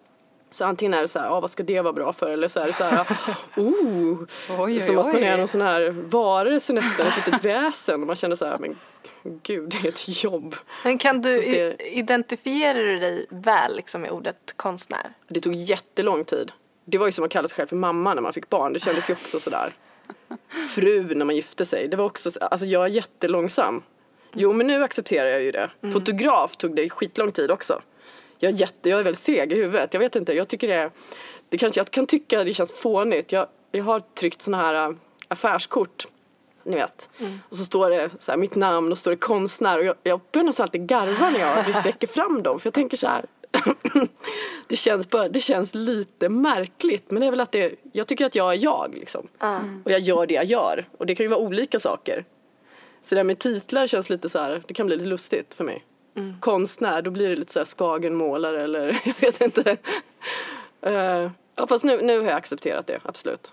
[0.50, 2.30] Så antingen är det så här, ah, vad ska det vara bra för?
[2.30, 3.00] Eller så är det så här,
[3.56, 4.18] oh,
[4.59, 8.00] Oj, som oj, att man är någon sån här varelse nästan, ett litet väsen.
[8.00, 8.76] Och man känner så här, men
[9.42, 10.54] gud, det är ett jobb.
[10.85, 15.11] Men kan du, det- identifierar du dig väl liksom med ordet konstnär?
[15.28, 16.52] Det tog jättelång tid.
[16.85, 18.72] Det var ju som att kalla sig själv för mamma när man fick barn.
[18.72, 19.72] Det kändes ju också sådär.
[20.74, 21.88] Fru när man gifte sig.
[21.88, 23.82] Det var också, så- alltså jag är jättelångsam.
[24.32, 25.70] Jo men nu accepterar jag ju det.
[25.92, 27.80] Fotograf tog det skitlång tid också.
[28.38, 29.94] Jag är jätte, jag är väldigt seg i huvudet.
[29.94, 30.90] Jag vet inte, jag tycker det
[31.49, 33.33] det kanske, jag kan tycka det känns fånigt.
[33.33, 34.96] Jag, Jag har tryckt såna här äh,
[35.29, 36.07] affärskort.
[36.64, 37.09] Ni vet.
[37.49, 39.79] Och så står det så här, mitt namn och står det konstnär.
[39.79, 42.61] Och jag, jag börjar nästan alltid garva när jag räcker fram dem.
[42.61, 43.25] För jag tänker så här.
[44.66, 47.11] det, känns bara, det känns lite märkligt.
[47.11, 49.29] Men det är väl att det, jag tycker att jag är jag liksom.
[49.85, 50.88] Och jag gör det jag gör.
[50.99, 52.25] Och det kan ju vara olika saker.
[53.03, 55.64] Så det där med titlar känns lite så här, det kan bli lite lustigt för
[55.64, 55.85] mig.
[56.40, 59.76] Konstnär, då blir det lite så här skagenmålare eller jag vet inte.
[60.83, 63.52] Eh, ja fast nu, nu har jag accepterat det, absolut.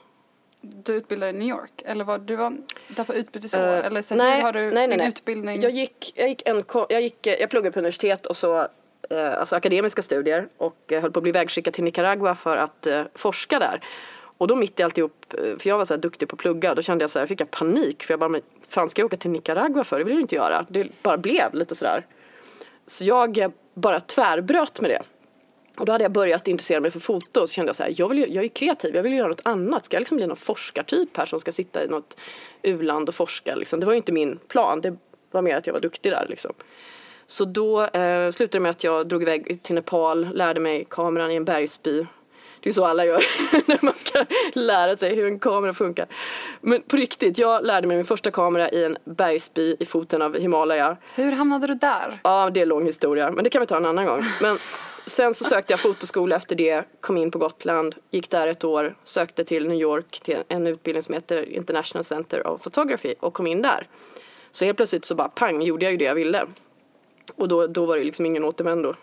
[0.61, 1.81] Du utbildade i New York?
[1.85, 3.59] Eller var du var där på utbytesår?
[3.59, 5.07] Eh, eller så, nej, har du nej, nej, din nej.
[5.07, 5.61] utbildning?
[5.61, 8.67] Jag gick, jag gick en, jag gick, jag pluggade på universitet och så
[9.09, 13.59] eh, alltså akademiska studier och höll på att bli vägskickad till Nicaragua för att forska
[13.59, 13.81] där.
[14.37, 16.81] Och då mitt i alltihop, för jag var så här duktig på att plugga, då
[16.81, 19.17] kände jag så här, fick jag panik för jag bara, men fan ska jag åka
[19.17, 19.97] till Nicaragua för?
[19.97, 20.65] Det vill jag inte göra.
[20.69, 22.05] Det bara blev lite sådär.
[22.87, 25.01] Så jag bara tvärbröt med det.
[25.77, 27.93] Och då hade jag börjat intressera mig för foto och så kände jag så här,
[27.97, 29.85] jag, vill, jag är kreativ, jag vill göra något annat.
[29.85, 32.17] Ska jag liksom bli någon forskartyp här som ska sitta i något
[32.63, 33.79] uland och forska liksom?
[33.79, 34.97] Det var ju inte min plan, det
[35.31, 36.53] var mer att jag var duktig där liksom.
[37.27, 41.31] Så då eh, slutade det med att jag drog iväg till Nepal, lärde mig kameran
[41.31, 42.05] i en bergsby.
[42.63, 43.17] Det är så alla gör
[43.67, 46.05] när man ska lära sig hur en kamera funkar.
[46.61, 50.39] Men på riktigt, jag lärde mig min första kamera i en bergsby i foten av
[50.39, 50.97] Himalaya.
[51.15, 52.19] Hur hamnade du där?
[52.23, 54.23] Ja, det är en lång historia, men det kan vi ta en annan gång.
[54.41, 54.57] Men
[55.05, 58.95] sen så sökte jag fotoskola efter det, kom in på Gotland, gick där ett år,
[59.03, 63.47] sökte till New York till en utbildning som heter International Center of Photography och kom
[63.47, 63.87] in där.
[64.51, 66.45] Så helt plötsligt så bara pang gjorde jag ju det jag ville.
[67.35, 68.95] Och då, då var det liksom ingen återvändo.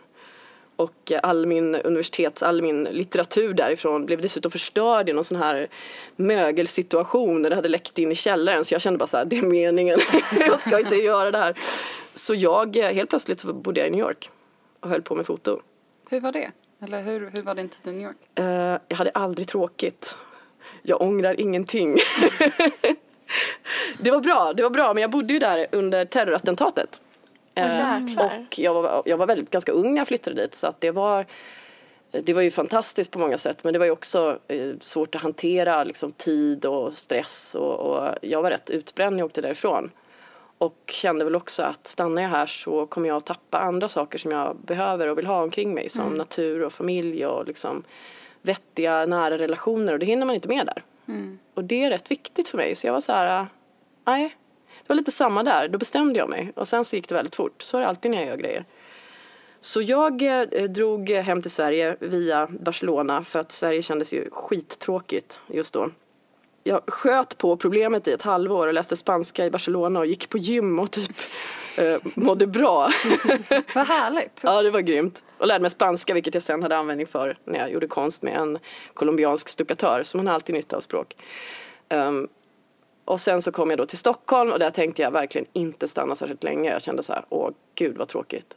[0.80, 5.68] Och all min universitets, all min litteratur därifrån blev dessutom förstörd i någon sån här
[6.16, 8.64] mögelsituation när det hade läckt in i källaren.
[8.64, 9.98] Så jag kände bara så här, det är meningen,
[10.40, 11.58] jag ska inte göra det här.
[12.14, 14.30] Så jag, eh, helt plötsligt så bodde jag i New York
[14.80, 15.60] och höll på med foto.
[16.10, 16.50] Hur var det?
[16.82, 18.16] Eller hur, hur var din tid i New York?
[18.34, 18.44] Eh,
[18.88, 20.16] jag hade aldrig tråkigt.
[20.82, 21.94] Jag ångrar ingenting.
[23.98, 27.02] det var bra, det var bra, men jag bodde ju där under terrorattentatet.
[27.68, 28.26] Jäklar.
[28.26, 30.90] och jag var, jag var väldigt ganska ung när jag flyttade dit så att det
[30.90, 31.26] var
[32.12, 35.22] det var ju fantastiskt på många sätt men det var ju också eh, svårt att
[35.22, 39.90] hantera liksom, tid och stress och, och jag var rätt utbränd när jag åkte därifrån.
[40.58, 44.18] Och kände väl också att stannar jag här så kommer jag att tappa andra saker
[44.18, 47.84] som jag behöver och vill ha omkring mig som natur och familj och liksom
[48.42, 50.82] vettiga nära relationer och det hinner man inte med där.
[51.54, 53.46] Och det är rätt viktigt för mig så jag var så här, äh,
[54.04, 54.36] nej.
[54.90, 57.62] Var lite samma där, då bestämde jag mig och sen så gick det väldigt fort.
[57.62, 58.64] Så är det alltid när jag gör grejer.
[59.60, 65.38] Så jag eh, drog hem till Sverige via Barcelona för att Sverige kändes ju skittråkigt
[65.46, 65.90] just då.
[66.62, 70.38] Jag sköt på problemet i ett halvår och läste spanska i Barcelona och gick på
[70.38, 71.16] gym och typ
[71.78, 72.90] eh, mådde bra.
[73.74, 74.40] Vad härligt.
[74.44, 75.24] ja, det var grymt.
[75.38, 78.36] Och lärde mig spanska vilket jag sen hade användning för när jag gjorde konst med
[78.36, 78.58] en
[78.94, 80.02] colombiansk stuckatör.
[80.04, 81.16] Så man har alltid nytta av språk.
[81.88, 82.28] Ehm,
[83.04, 86.14] och sen så kom jag då till Stockholm och där tänkte jag verkligen inte stanna
[86.14, 86.72] särskilt länge.
[86.72, 88.56] Jag kände så här, åh gud vad tråkigt.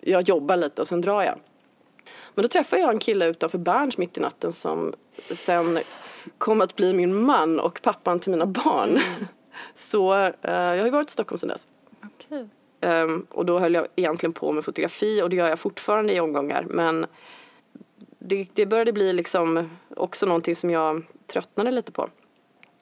[0.00, 1.38] Jag jobbar lite och sen drar jag.
[2.34, 4.94] Men då träffade jag en kille utanför Berns mitt i natten som
[5.34, 5.78] sen
[6.38, 9.00] kom att bli min man och pappan till mina barn.
[9.74, 11.66] Så eh, jag har ju varit i Stockholm sedan dess.
[12.04, 12.48] Okej.
[12.80, 16.20] Ehm, och då höll jag egentligen på med fotografi och det gör jag fortfarande i
[16.20, 16.66] omgångar.
[16.68, 17.06] Men
[18.18, 22.08] det, det började bli liksom också någonting som jag tröttnade lite på.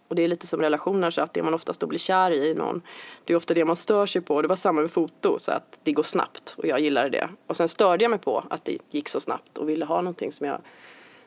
[0.09, 2.55] Och det är lite som relationer så att det man oftast då blir kär i
[2.55, 2.83] någon
[3.25, 4.43] det är ofta det man stör sig på.
[4.43, 7.29] Det var samma med foto så att det går snabbt och jag gillade det.
[7.47, 10.33] Och sen störde jag mig på att det gick så snabbt och ville ha någonting
[10.33, 10.61] som jag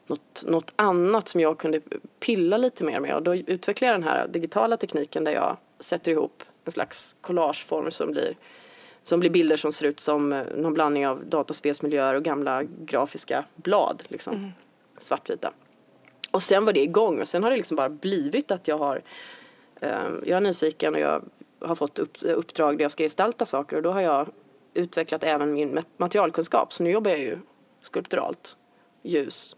[0.08, 1.82] något, något annat som jag kunde
[2.20, 6.12] pilla lite mer med och då utvecklade jag den här digitala tekniken där jag sätter
[6.12, 8.36] ihop en slags collageform som blir
[9.04, 13.46] som blir bilder som ser ut som eh, någon blandning av dataspelsmiljöer och gamla grafiska
[13.56, 14.52] blad liksom.
[15.00, 15.52] Svartvita.
[16.32, 19.02] Och sen var det igång och sen har det liksom bara blivit att jag har
[19.82, 19.90] eh,
[20.26, 21.24] jag är nyfiken och jag
[21.62, 24.30] har fått upp, uppdrag där jag ska gestalta saker och då har jag
[24.74, 27.38] utvecklat även min mat- materialkunskap så nu jobbar jag ju
[27.82, 28.58] skulpturalt,
[29.04, 29.56] ljus,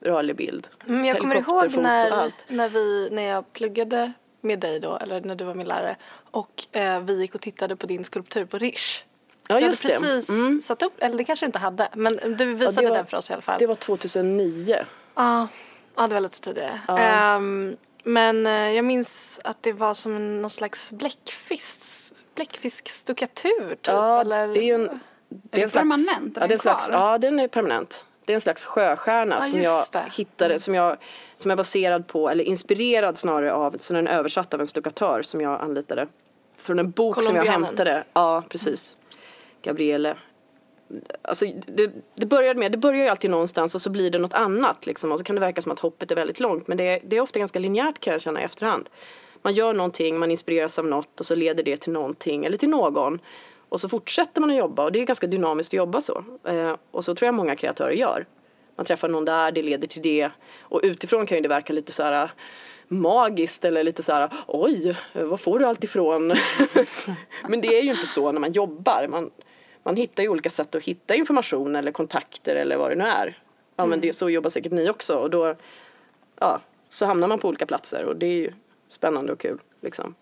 [0.00, 4.96] rörlig bild, Men jag kommer ihåg när, när, vi, när jag pluggade med dig då,
[4.96, 5.96] eller när du var min lärare
[6.30, 9.02] och eh, vi gick och tittade på din skulptur på Rish.
[9.48, 10.60] Ja du just hade precis Mm.
[10.60, 13.06] satt upp, eller det kanske du inte hade, men du Ja, visade det var- den
[13.06, 13.56] för oss i alla fall.
[13.58, 14.76] Det var 2009.
[15.14, 15.48] Ja,
[15.96, 16.80] ja, det var lite tidigare.
[16.88, 23.78] Ehm, men eh, jag minns att det var som en, någon slags bläckfisk, bläckfiskstuckatur typ.
[23.86, 24.48] Ja, eller?
[24.48, 25.00] det är en...
[25.28, 26.36] Det den permanent?
[26.36, 28.04] Är Ja, det är en slags, ja, den är permanent.
[28.24, 30.12] Det är en slags sjöstjärna Ja, som jag det.
[30.12, 30.96] hittade, som jag
[31.36, 35.22] som är baserad på, eller inspirerad snarare av, så den är översatt av en stuckatör
[35.22, 36.06] som jag anlitade.
[36.56, 38.04] Från en bok som jag hämtade.
[38.12, 38.96] Ja, precis.
[39.62, 40.16] Gabriele
[41.22, 44.34] Alltså, det, det, börjar med, det börjar ju alltid någonstans och så blir det något
[44.34, 46.84] annat liksom, och så kan det verka som att hoppet är väldigt långt men det,
[46.84, 48.88] är- det är ofta ganska linjärt kan jag känna i efterhand.
[49.42, 52.68] Man gör någonting, man inspireras av något och så leder det till någonting eller till
[52.68, 53.18] någon.
[53.68, 56.24] Och så fortsätter man att jobba och det är ganska dynamiskt att jobba så.
[56.44, 58.26] Eh, och så tror jag många kreatörer gör.
[58.76, 60.30] Man träffar någon där, det leder till det.
[60.60, 62.28] Och utifrån kan ju det verka lite så här eh,
[62.88, 66.28] magiskt eller lite så här oj, var får du allt ifrån?
[67.48, 69.06] Men det är ju inte så när man jobbar.
[69.08, 69.30] Man,
[69.84, 73.38] man hittar ju olika sätt att hitta information eller kontakter eller vad det nu är.
[73.76, 75.54] Ja men det, så jobbar säkert ni också och då
[76.40, 78.52] ja, så hamnar man på olika platser och det är ju
[78.88, 79.60] spännande och kul.
[79.80, 80.14] Liksom.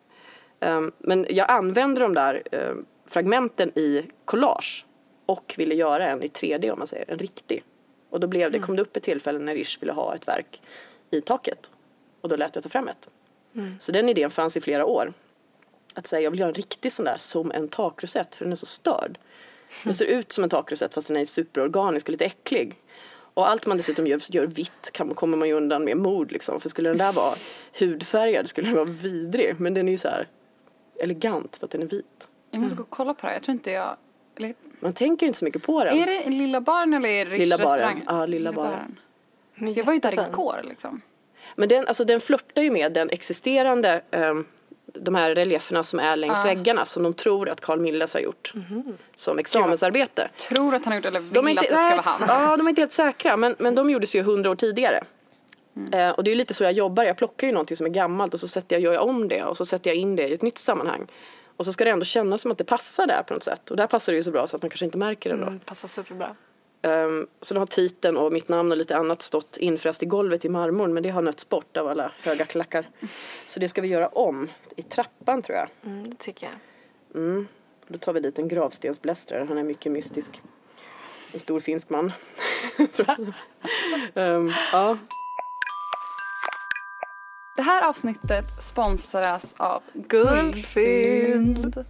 [0.61, 4.87] Ehm, men jag använder de där ehm, fragmenten i collage
[5.27, 7.65] och ville göra en i 3D om man säger, en riktig.
[8.11, 10.63] Och då blev det, kom det upp ett tillfälle när Rish ville ha ett verk
[11.11, 11.71] i taket.
[12.21, 13.09] Och då lät jag ta fram ett.
[13.81, 15.13] Så den idén fanns i flera år.
[15.95, 18.57] Att säga, jag vill göra en riktig sån där som en takrosett för den är
[18.57, 19.19] så störd.
[19.85, 22.75] Den ser ut som en takrosett fast den är superorganisk och lite äcklig.
[23.35, 26.61] Och allt man dessutom gör, gör vitt kan, kommer man ju undan med mord liksom.
[26.61, 27.35] För skulle den där vara
[27.79, 29.55] hudfärgad skulle den vara vidrig.
[29.59, 30.29] Men den är ju så här
[31.01, 32.29] elegant för att den är vit.
[32.51, 33.35] Jag måste gå och kolla på det här.
[33.35, 33.97] Jag tror inte jag...
[34.37, 35.99] Eller, Man tänker inte så mycket på den.
[35.99, 38.03] är det Lilla Baren eller är det Lilla Baren.
[38.07, 38.99] Ja, Lilla Baren.
[39.55, 41.01] Den är Jag var ju där igår liksom.
[41.57, 44.45] Men den, alltså, den flörtar ju med den existerande ehm,
[44.95, 46.45] de här relieferna som är längs Ja.
[46.45, 48.53] väggarna som de tror att Carl Milles har gjort
[49.17, 50.29] som examensarbete.
[50.49, 52.51] Tror att han har gjort eller vill De inte, att det ska nej, vara han.
[52.51, 55.05] Ja, de är inte helt säkra men, men de gjordes ju hundra år tidigare.
[55.77, 55.93] Mm.
[55.93, 58.35] Eh, och det är lite så jag jobbar, jag plockar ju någonting som är gammalt
[58.35, 60.35] och så sätter jag, gör jag om det och så sätter jag in det i
[60.35, 61.07] ett nytt sammanhang.
[61.57, 63.71] Och så ska det ändå kännas som att det passar där på något sätt.
[63.71, 65.43] Och där passar det ju så bra så att man kanske inte märker det då.
[65.47, 66.37] Mm, passar superbra.
[66.83, 70.45] Um, så då har titeln och mitt namn och lite annat stått infräst i golvet
[70.45, 72.89] i marmorn men det har nötts bort av alla höga klackar.
[73.47, 75.69] Så det ska vi göra om i trappan tror jag.
[75.85, 77.23] Mm, det tycker jag.
[77.23, 77.47] Mm.
[77.89, 80.43] Då tar vi dit en gravstensblästrare, han är mycket mystisk.
[81.33, 82.13] En stor finsk man.
[84.15, 84.99] um, ja.
[87.57, 91.85] Det här avsnittet sponsras av Guldfynd.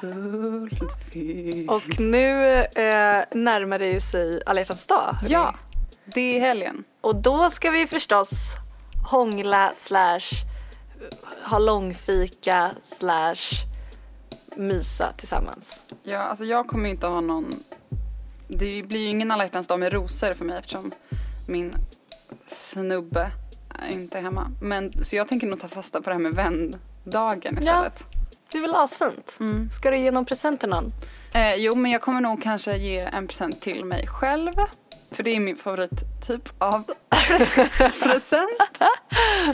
[0.00, 1.70] Guldfisk.
[1.70, 5.16] Och nu eh, närmar det ju sig alla hjärtans dag.
[5.20, 5.32] hörni.
[5.32, 5.54] Ja,
[6.04, 6.84] det är helgen.
[7.00, 8.54] Och då ska vi förstås
[9.10, 10.46] hångla slash
[11.44, 13.66] ha långfika slash
[14.56, 15.84] mysa tillsammans.
[16.02, 17.64] Ja, alltså jag kommer ju inte ha någon...
[18.48, 20.92] Det blir ju ingen alla hjärtans dag med rosor för mig eftersom
[21.48, 21.74] min
[22.46, 23.30] snubbe
[23.90, 24.50] inte är hemma.
[24.62, 28.04] Men, så jag tänker nog ta fasta på det här med vändagen istället.
[28.52, 29.36] Det är väl asfint?
[29.40, 29.70] Mm.
[29.70, 30.92] Ska du ge någon present till någon?
[31.34, 34.52] Eh, jo, men jag kommer nog kanske ge en present till mig själv.
[35.12, 36.82] För det är min favorittyp av
[38.02, 38.60] present.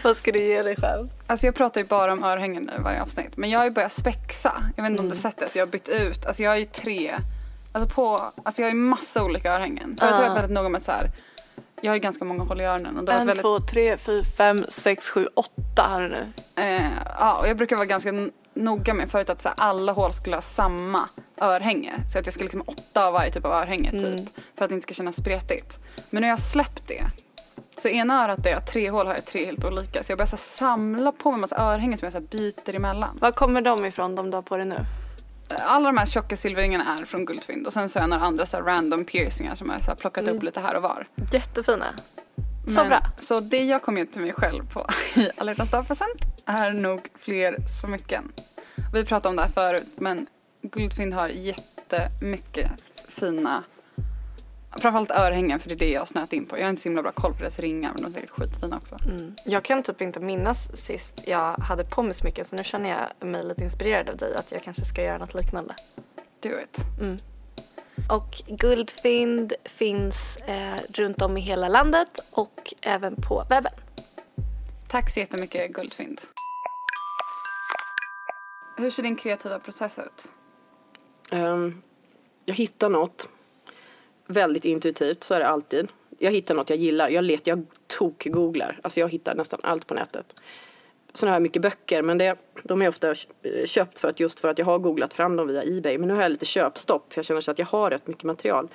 [0.02, 1.08] Vad ska du ge dig själv?
[1.26, 3.36] Alltså jag pratar ju bara om örhängen nu i varje avsnitt.
[3.36, 4.62] Men jag har ju börjat spexa.
[4.76, 5.48] Jag vet inte om du sett det.
[5.56, 6.26] Jag har bytt ut.
[6.26, 7.14] Alltså jag har ju tre.
[7.72, 9.96] Alltså på, alltså jag har ju massa olika örhängen.
[10.00, 10.28] För jag har Ja.
[10.28, 11.10] varit väldigt noga med så här.
[11.80, 12.96] Jag har ju ganska många hål i öronen.
[12.98, 16.26] Och En, väldigt, två, tre, fyra, fem, sex, sju, åtta har du nu.
[16.62, 18.12] eh, ja, och jag brukar vara ganska
[18.56, 21.08] noga med förut att så här, alla hål skulle ha samma
[21.40, 21.92] örhänge.
[22.12, 24.28] Så att jag ska liksom åtta av varje typ av örhänge typ.
[24.56, 25.78] För att det inte ska kännas spretigt.
[26.10, 27.02] Men nu har jag släppt det.
[27.82, 30.02] Så ena örat där jag har tre hål har jag tre helt olika.
[30.04, 32.26] Så jag börjar så här samla på mig en massa örhängen som jag så här
[32.26, 33.18] byter emellan.
[33.20, 34.76] Var kommer de ifrån, de du har på dig nu?
[35.48, 38.46] Alla de här tjocka silverringarna är från guldfynd och sen så har jag några andra
[38.46, 41.06] så här random piercingar som jag så här plockat upp lite här och var.
[41.32, 41.86] Jättefina.
[42.66, 43.00] Så bra.
[43.18, 44.86] Så det jag kommer ge till mig själv på
[45.20, 48.32] i alla hjärtans dag-present är nog fler smycken.
[48.92, 50.26] Vi pratade om det här förut men
[50.62, 52.70] guldfynd har jättemycket
[53.08, 53.64] fina
[54.80, 56.58] Framförallt örhängen för det är det jag har snöat in på.
[56.58, 58.76] Jag har inte så himla bra koll på deras ringar men de är säkert skitfina
[58.76, 58.96] också.
[59.08, 59.34] Mm.
[59.44, 63.28] Jag kan typ inte minnas sist jag hade på mig smycken så nu känner jag
[63.28, 65.74] mig lite inspirerad av dig att jag kanske ska göra något liknande.
[66.42, 66.76] Do it.
[68.08, 73.72] Och guldfynd finns eh, runt om i hela landet och även på webben.
[74.88, 76.20] Tack så jättemycket guldfynd.
[78.76, 80.28] Hur ser din kreativa process ut?
[81.30, 81.82] Ehm,
[82.44, 83.28] jag hittar något.
[84.26, 85.88] Väldigt intuitivt, så är det alltid.
[86.18, 87.08] Jag hittar något jag gillar.
[87.08, 88.80] Jag letar, jag tok-googlar.
[88.82, 90.34] Alltså jag hittar nästan allt på nätet.
[91.22, 93.14] Har jag mycket böcker, men det, de är ofta
[93.64, 95.98] köpt för att just för att jag har googlat fram dem via Ebay.
[95.98, 98.24] Men nu har jag lite köpstopp för jag känner så att jag har rätt mycket
[98.24, 98.68] material.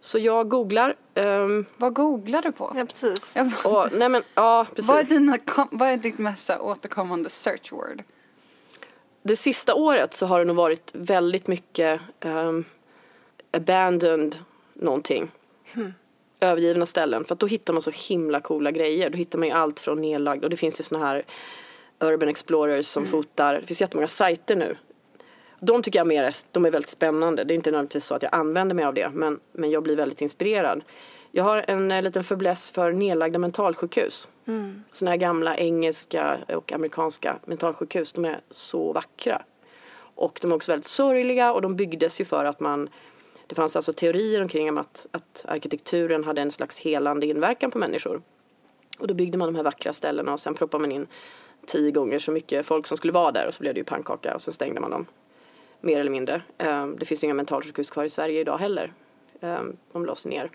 [0.00, 0.94] Så jag googlar.
[1.14, 2.72] ehm, Vad googlar du på?
[2.76, 3.36] Ja, precis.
[3.64, 4.88] Och, nej men, ja precis.
[4.88, 5.38] vad, är dina,
[5.70, 8.02] vad är ditt mest här återkommande search word?
[9.22, 12.64] det sista året så har det nog varit väldigt mycket um,
[13.50, 14.36] abandoned
[14.74, 15.30] någonting.
[16.40, 17.24] Övergivna ställen.
[17.24, 19.10] För att då hittar man så himla coola grejer.
[19.10, 21.22] Då hittar man ju allt från nedlagd och det finns ju såna här
[22.02, 23.54] Urban Explorers som fotar.
[23.54, 24.76] Det finns jättemånga sajter nu.
[25.60, 27.44] de tycker jag mer är, de är väldigt spännande.
[27.44, 29.96] Det är inte nödvändigtvis så att jag använder mig av det, men, men jag blir
[29.96, 30.84] väldigt inspirerad.
[31.30, 34.28] Jag har en eh, liten fäbless för nedlagda mentalsjukhus.
[34.46, 34.84] Mm.
[34.92, 39.42] Sådana här gamla engelska och amerikanska mentalsjukhus, de är så vackra.
[40.14, 42.88] Och de är också väldigt sorgliga och de byggdes ju för att man
[43.46, 48.22] det fanns alltså teorier omkring att, att arkitekturen hade en slags helande inverkan på människor.
[48.98, 51.06] Och då byggde man de här vackra ställena och sen proppade man in
[51.66, 54.34] tio gånger så mycket folk som skulle vara där och så blev det ju pannkaka
[54.34, 55.06] och så stängde man dem.
[55.80, 56.42] Mer eller mindre.
[56.58, 58.92] Ehm, det finns ju inga mentalsjukhus kvar i Sverige idag heller.
[59.40, 60.50] Ehm, de lades ner.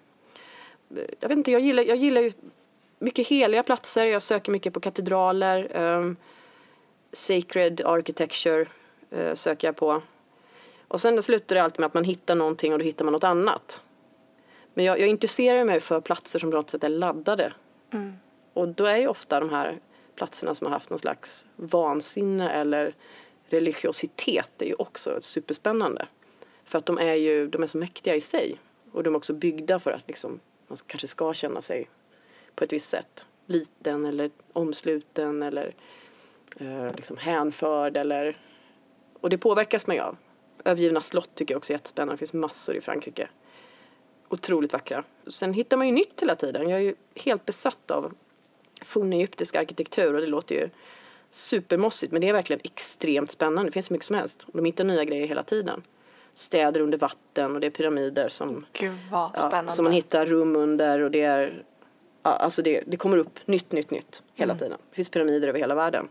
[1.20, 2.32] Jag vet inte, jag gillar, jag gillar ju
[3.00, 4.06] mycket heliga platser.
[4.06, 5.78] Jag söker mycket på katedraler.
[5.78, 6.16] Um,
[7.12, 8.66] sacred architecture
[9.18, 10.02] uh, söker jag på.
[10.88, 13.24] Och sen slutar det alltid med att man hittar någonting och då hittar man något
[13.24, 13.84] annat.
[14.74, 17.54] Men jag, jag intresserar mig för platser som på något sätt är laddade.
[17.94, 18.14] Mm.
[18.54, 19.80] Och då är ju ofta de här
[20.18, 22.96] platserna som har haft någon slags vansinne eller
[23.50, 26.08] religiositet är ju också superspännande.
[26.64, 28.58] För att de är ju de är så mäktiga i sig.
[28.92, 31.90] Och de är också byggda för att liksom, man kanske ska känna sig
[32.56, 33.28] på ett visst sätt.
[33.46, 35.76] Liten eller omsluten eller
[36.60, 38.38] eh, liksom hänförd eller...
[39.20, 40.18] Och det påverkas man ju av.
[40.66, 42.14] Övergivna slott tycker jag också är jättespännande.
[42.14, 43.30] Det finns massor i Frankrike.
[44.30, 45.04] Otroligt vackra.
[45.28, 46.70] Sen hittar man ju nytt hela tiden.
[46.70, 48.14] Jag är ju helt besatt av
[48.86, 50.70] fornegyptisk arkitektur och det låter ju
[51.32, 53.70] supermossigt men det är verkligen extremt spännande.
[53.70, 54.46] Det finns så mycket som helst.
[54.54, 55.84] De hittar nya grejer hela tiden.
[56.34, 58.66] Städer under vatten och det är pyramider som.
[59.12, 59.32] Ja,
[59.68, 61.64] som man hittar rum under och det är
[62.24, 64.60] ja, alltså det, det kommer upp nytt, nytt, nytt hela mm.
[64.60, 64.78] tiden.
[64.90, 66.08] Det finns pyramider över hela världen.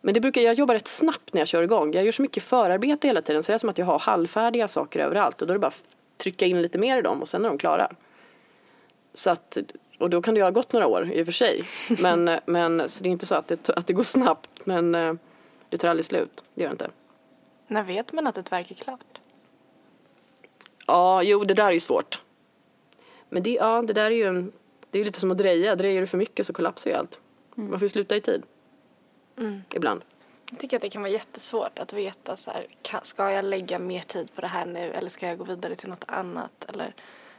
[0.00, 1.92] Men det brukar, jag jobbar rätt snabbt när jag kör igång.
[1.92, 4.68] Jag gör så mycket förarbete hela tiden så det är som att jag har halvfärdiga
[4.68, 5.84] saker överallt och då är det bara att
[6.16, 7.92] trycka in lite mer i dem och sen är de klara.
[9.14, 9.58] Så att,
[9.98, 11.64] och då kan det ju ha gått några år i och för sig.
[12.02, 15.14] Men, men så det är inte så att det, att det går snabbt men eh,
[15.68, 16.44] det tar aldrig slut.
[16.54, 16.90] Det gör det inte.
[17.66, 19.20] När vet man att ett verk är klart?
[20.86, 22.20] Ja, jo det där är ju svårt.
[23.28, 24.52] Men det, ja, det där är ju
[24.90, 25.76] det är lite som att dreja.
[25.76, 27.20] Drejer du för mycket så kollapsar ju allt.
[27.56, 27.70] Mm.
[27.70, 28.42] Man får ju sluta i tid.
[29.38, 29.62] Mm.
[29.70, 30.02] Ibland.
[30.50, 32.66] Jag tycker att det kan vara jättesvårt att veta så här,
[33.02, 35.88] ska jag lägga mer tid på det här nu eller ska jag gå vidare till
[35.88, 36.66] något annat?
[36.68, 36.94] Eller,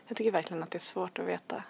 [0.07, 1.63] jag tycker verkligen att det är svårt att veta.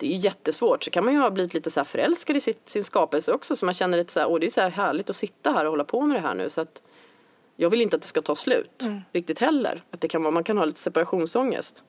[0.00, 0.84] Det är ju jättesvårt.
[0.84, 3.66] Så kan man ju ha blivit lite så förälskad i sitt, sin skapelse också så
[3.66, 5.70] man känner lite så här, åh det är så här härligt att sitta här och
[5.70, 6.82] hålla på med det här nu så att
[7.56, 9.00] jag vill inte att det ska ta slut mm.
[9.12, 9.84] riktigt heller.
[9.90, 11.84] Att det kan vara, man kan ha lite separationsångest.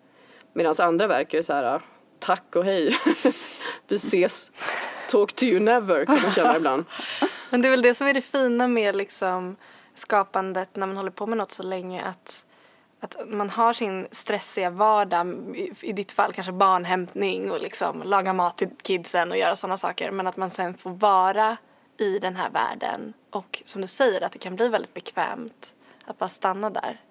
[0.53, 1.81] Medan andra verk är så här,
[2.19, 2.97] tack och hej.
[3.87, 4.51] Vi ses.
[5.09, 6.85] Talk to you never kan man känna ibland.
[7.49, 9.55] Men det är väl det som är det fina med liksom
[9.95, 12.45] skapandet när man håller på med något så länge att
[13.03, 18.57] att man har sin stressiga vardag, i ditt fall kanske barnhämtning och liksom laga mat
[18.57, 20.11] till kidsen och göra sådana saker.
[20.11, 21.57] Men att man sen får vara
[21.97, 25.73] i den här världen och som du säger att det kan bli väldigt bekvämt
[26.05, 27.01] att bara stanna där.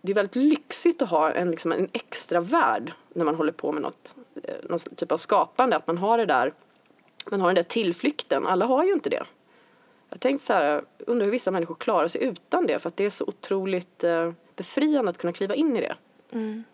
[0.00, 3.72] Det är väldigt lyxigt att ha en, liksom, en extra värld när man håller på
[3.72, 5.76] med något, eh, någon typ av skapande.
[5.76, 6.52] Att man har det där,
[7.30, 8.46] man har den där tillflykten.
[8.46, 9.24] Alla har ju inte det.
[10.10, 13.04] Jag tänkte så här, undrar hur vissa människor klarar sig utan det för att det
[13.04, 15.94] är så otroligt eh, befriande att kunna kliva in i det.
[16.32, 16.64] Mm.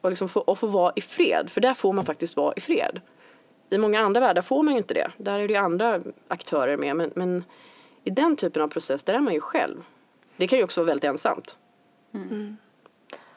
[0.00, 2.60] Och, liksom få, och få vara i fred, för där får man faktiskt vara i
[2.60, 3.00] fred.
[3.70, 5.10] I många andra världar får man ju inte det.
[5.16, 6.96] Där är det ju andra aktörer med.
[6.96, 7.44] Men, men
[8.04, 9.84] i den typen av process, där är man ju själv.
[10.36, 11.58] Det kan ju också vara väldigt ensamt.
[12.14, 12.56] Mm.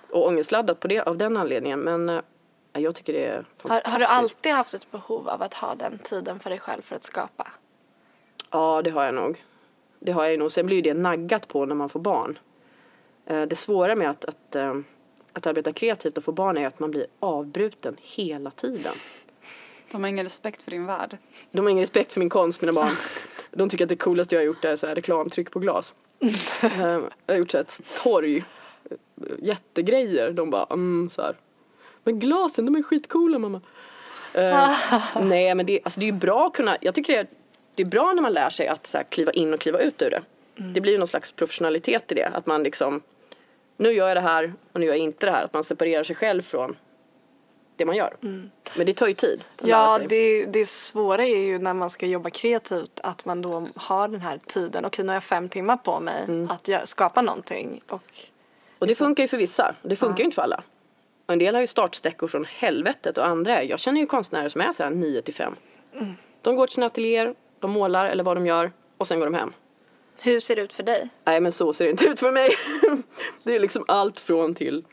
[0.09, 1.79] Och ångestladdat på det, av den anledningen.
[1.79, 2.21] Men äh,
[2.73, 3.85] jag tycker det är fantastiskt.
[3.85, 6.81] Har, har, du alltid haft ett behov av att ha den tiden för dig själv
[6.81, 7.47] för att skapa?
[8.51, 9.43] Ja, det har jag nog.
[9.99, 10.51] Det har jag nog.
[10.51, 12.39] Sen blir ju det naggat på när man får barn.
[13.29, 14.75] Eh, det svåra med att, att, eh,
[15.33, 18.93] att arbeta kreativt och få barn är att man blir avbruten hela tiden.
[19.91, 21.17] De har ingen respekt för din värld.
[21.51, 22.95] De har ingen respekt för min konst, mina barn.
[23.51, 25.95] De tycker att det coolaste jag har gjort är så här reklamtryck på glas.
[26.63, 28.43] Eh, jag har gjort så här ett torg,
[29.39, 30.31] jättegrejer.
[30.31, 31.35] De bara mm, så här.
[32.03, 33.61] Men glasen, de är skitcoola mamma.
[34.37, 37.27] Uh, nej men det, alltså det är ju bra att kunna, jag tycker det är,
[37.75, 40.01] det är bra när man lär sig att så här, kliva in och kliva ut
[40.01, 40.21] ur det.
[40.59, 40.73] Mm.
[40.73, 42.27] Det blir ju någon slags professionalitet i det.
[42.27, 43.01] Att man liksom,
[43.79, 45.45] nu gör jag det här och nu gör jag inte det här.
[45.45, 46.75] Att man separerar sig själv från
[47.75, 48.13] det man gör.
[48.23, 48.49] Mm.
[48.77, 49.43] Men det tar ju tid.
[49.63, 54.07] Ja, det, det svåra är ju när man ska jobba kreativt att man då har
[54.07, 54.85] den här tiden.
[54.85, 56.49] Okej, nu har jag fem timmar på mig mm.
[56.51, 57.81] att skapa någonting.
[57.87, 58.01] Och, och
[58.79, 59.05] det liksom.
[59.07, 59.75] funkar ju för vissa.
[59.81, 60.63] Det funkar ju inte för alla.
[61.25, 64.49] Och en del har ju startsträckor från helvetet och andra är, jag känner ju konstnärer
[64.49, 65.55] som är så här 9 till 5.
[65.93, 66.13] Mm.
[66.41, 69.33] De går till sina ateljéer, de målar eller vad de gör och sen går de
[69.33, 69.53] hem.
[70.21, 71.09] Hur ser det ut för dig?
[71.25, 72.49] Nej men så ser det inte ut för mig.
[73.43, 74.85] det är liksom allt från till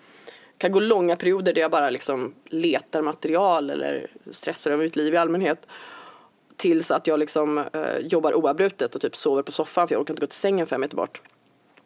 [0.58, 5.14] kan gå långa perioder där jag bara liksom letar material eller stressar över mitt liv
[5.14, 5.66] i allmänhet.
[6.56, 10.12] Tills att jag liksom eh, jobbar oavbrutet och typ sover på soffan för jag orkar
[10.14, 11.22] inte gå till sängen fem meter bort.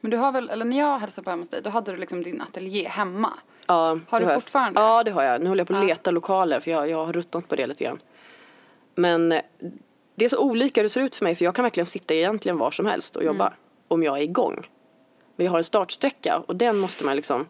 [0.00, 1.96] Men du har väl, eller när jag hälsade på hemma hos dig, då hade du
[1.98, 3.32] liksom din ateljé hemma.
[3.66, 4.34] Ja, Har du jag.
[4.34, 4.80] fortfarande?
[4.80, 5.40] Ja, det har jag.
[5.42, 5.86] Nu håller jag på att Ja.
[5.88, 7.98] leta lokaler för jag, jag har ruttnat på det lite grann.
[8.94, 9.40] Men eh,
[10.20, 12.58] det är så olika det ser ut för mig för jag kan verkligen sitta egentligen
[12.58, 13.52] var som helst och jobba.
[13.88, 14.68] Om jag är igång.
[15.36, 17.46] Men jag har en startsträcka och den måste man liksom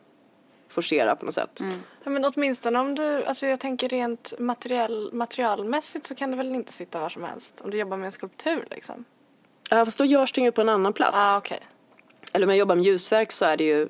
[0.68, 1.60] forcera på något sätt.
[2.04, 6.54] Ja, men åtminstone om du, alltså jag tänker rent material, materialmässigt så kan du väl
[6.54, 9.04] inte sitta var som helst om du jobbar med en skulptur liksom?
[9.70, 11.16] Ja, fast då görs det ju på en annan plats.
[11.16, 11.60] Ah, okej.
[12.32, 13.88] Eller om jag jobbar med ljusverk så är det ju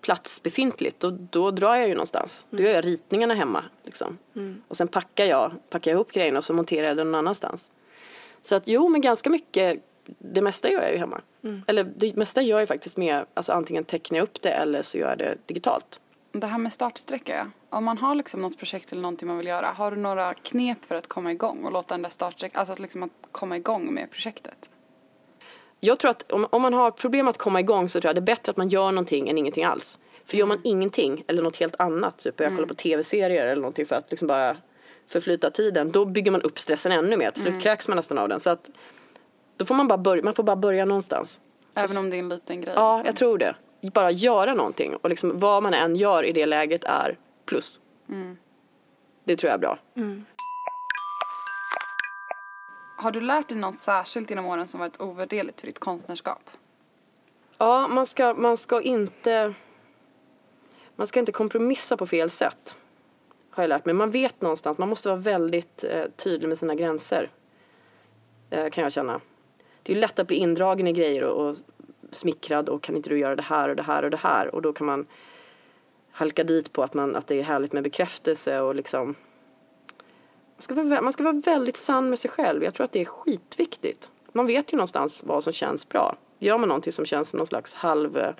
[0.00, 2.46] platsbefintligt och då drar jag ju någonstans.
[2.50, 3.64] Då gör jag ritningarna hemma.
[3.84, 4.18] Liksom.
[4.68, 7.70] Och sen packar jag, packar jag ihop grejerna och så monterar jag det någon annanstans.
[8.44, 9.80] Så att jo, men ganska mycket,
[10.18, 11.20] det mesta gör jag ju hemma.
[11.66, 14.98] Eller det mesta gör jag faktiskt med, alltså antingen tecknar jag upp det eller så
[14.98, 16.00] gör jag det digitalt.
[16.32, 19.66] Det här med startsträcka, om man har liksom något projekt eller någonting man vill göra,
[19.66, 22.78] har du några knep för att komma igång och låta den där startsträckan, alltså att
[22.78, 24.70] liksom att komma igång med projektet?
[25.80, 28.20] Jag tror att om, om man har problem att komma igång så tror jag det
[28.20, 29.98] är bättre att man gör någonting än ingenting alls.
[30.24, 33.86] För gör man ingenting eller något helt annat, typ börjar kolla på tv-serier eller någonting
[33.86, 34.56] för att liksom bara
[35.08, 37.30] förflyta tiden, då bygger man upp stressen ännu mer.
[37.30, 38.40] Till slut kräks man nästan av den.
[38.40, 38.70] Så att
[39.56, 41.40] då får man bara börja, man får bara börja någonstans.
[41.74, 42.74] Även om det är en liten grej.
[42.76, 43.06] Ja, liksom.
[43.06, 43.54] jag tror det.
[43.92, 47.80] Bara göra någonting och liksom vad man än gör i det läget är plus.
[49.24, 49.78] Det tror jag är bra.
[52.98, 56.50] Har du lärt dig något särskilt genom åren som varit ovärderligt för ditt konstnärskap?
[57.58, 59.54] Ja, man ska, man ska inte
[60.96, 62.76] man ska inte kompromissa på fel sätt.
[63.56, 63.94] Har jag lärt mig.
[63.94, 67.30] Man vet någonstans, man måste vara väldigt eh, tydlig med sina gränser.
[68.50, 69.20] Eh, kan jag känna.
[69.82, 71.56] Det är lätt att bli indragen i grejer och, och
[72.10, 74.62] smickrad och kan inte du göra det här och det här och det här och
[74.62, 75.06] då kan man
[76.10, 79.06] halka dit på att, man, att det är härligt med bekräftelse och liksom
[80.56, 82.64] man ska, vara, man ska vara väldigt sann med sig själv.
[82.64, 84.10] Jag tror att det är skitviktigt.
[84.32, 86.16] Man vet ju någonstans vad som känns bra.
[86.38, 88.34] Gör man någonting som känns som någon slags halv eh,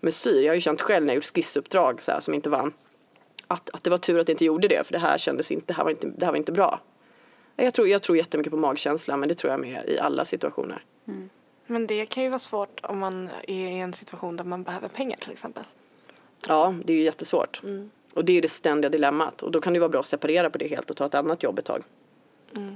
[0.00, 0.42] mesyr.
[0.42, 2.72] Jag har ju känt själv när jag gjort skissuppdrag så här, som inte vann.
[3.48, 5.66] Att, att det var tur att jag inte gjorde det för det här kändes inte,
[5.66, 6.80] det här var inte, det här var inte bra.
[7.56, 10.84] Jag tror, jag tror jättemycket på magkänsla men det tror jag med i alla situationer.
[11.66, 14.88] Men det kan ju vara svårt om man är i en situation där man behöver
[14.88, 15.64] pengar till exempel.
[16.48, 17.62] Ja, det är ju jättesvårt.
[18.14, 19.42] Och det är ju det ständiga dilemmat.
[19.42, 21.42] Och då kan det vara bra att separera på det helt och ta ett annat
[21.42, 21.82] jobb ett tag.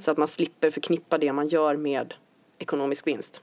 [0.01, 2.15] Så att man slipper förknippa det man gör med
[2.59, 3.43] ekonomisk vinst.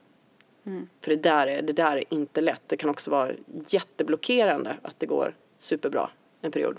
[1.02, 2.62] För det där, är, det där är inte lätt.
[2.68, 3.32] Det kan också vara
[3.68, 6.10] jätteblockerande att det går superbra
[6.42, 6.78] en period.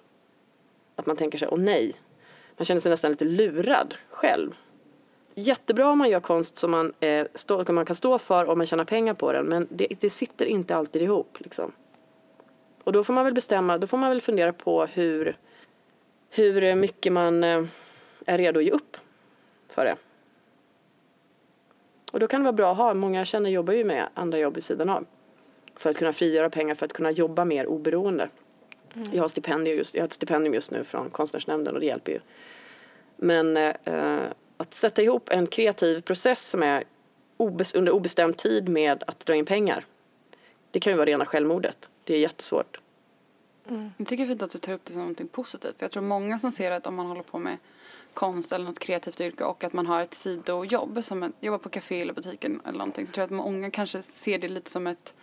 [0.99, 1.95] Att man tänker sig, åh nej.
[2.57, 4.55] Man känner sig nästan lite lurad själv.
[5.35, 8.59] Jättebra om man gör konst som man, eh, stå, som man kan stå för och
[8.59, 9.47] man tjänar pengar på den.
[9.47, 11.73] Men det, det sitter inte alltid ihop liksom.
[12.85, 15.37] Och då får man väl bestämma, då får man väl fundera på hur,
[16.31, 17.65] hur mycket man eh,
[18.27, 18.97] är redo att ge upp
[19.69, 19.97] för det.
[22.13, 24.39] Och då kan det vara bra att ha, många jag känner jobbar ju med andra
[24.39, 25.07] jobb vid sidan av.
[25.75, 28.29] För att kunna frigöra pengar, för att kunna jobba mer oberoende.
[29.13, 32.13] Jag, har stipendier just, jag har ett stipendium just nu från Konstnärsnämnden och det hjälper
[32.13, 32.21] ju.
[33.17, 34.23] Men eh,
[34.57, 36.85] att sätta ihop en kreativ process som är
[37.37, 39.85] obes, under obestämd tid med att dra in pengar.
[40.71, 41.89] Det kan ju vara rena självmordet.
[42.05, 42.81] Det är jättesvårt.
[43.97, 45.79] Jag tycker det är fint att du tar upp det som någonting positivt.
[45.79, 47.57] För jag tror många som ser att om man håller på med
[48.15, 51.69] konst eller något kreativt yrke och att man har ett sidojobb som att jobba på
[51.69, 54.87] café eller butiken eller någonting så tror jag att många kanske ser det lite som
[54.87, 55.15] ett,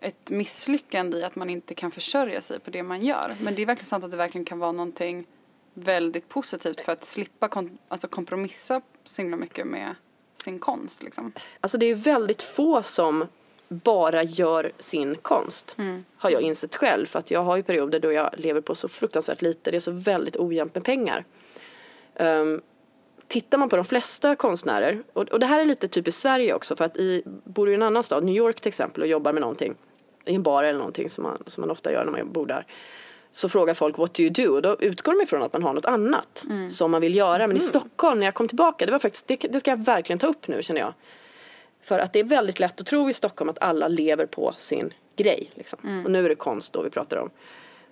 [0.00, 3.36] ett misslyckande i att man inte kan försörja sig på det man gör.
[3.40, 5.26] Men det är verkligen sant att det verkligen kan vara någonting
[5.74, 9.94] väldigt positivt för att slippa kon- alltså kompromissa så himla mycket med
[10.34, 11.32] sin konst liksom.
[11.60, 13.26] Alltså det är väldigt få som
[13.68, 15.76] bara gör sin konst.
[16.16, 17.06] Har jag insett själv.
[17.06, 19.70] För att jag har ju perioder då jag lever på så fruktansvärt lite.
[19.70, 21.24] Det är så väldigt ojämnt med pengar.
[22.14, 22.60] Um,
[23.28, 25.02] tittar man på de flesta konstnärer.
[25.12, 26.76] Och, och det här är lite typiskt Sverige också.
[26.76, 29.32] För att i, bor du i en annan stad, New York till exempel, och jobbar
[29.32, 29.74] med någonting.
[30.24, 32.66] I en bar eller någonting som man, som man ofta gör när man bor där.
[33.30, 34.48] Så frågar folk what do you do?
[34.48, 37.46] Och då utgår de ifrån att man har något annat som man vill göra.
[37.46, 40.18] Men i Stockholm när jag kom tillbaka, det var faktiskt, det, det ska jag verkligen
[40.18, 40.94] ta upp nu känner jag.
[41.82, 44.94] För att det är väldigt lätt att tro i Stockholm att alla lever på sin
[45.16, 45.50] grej.
[45.54, 46.02] Liksom.
[46.04, 47.30] Och nu är det konst då vi pratar om.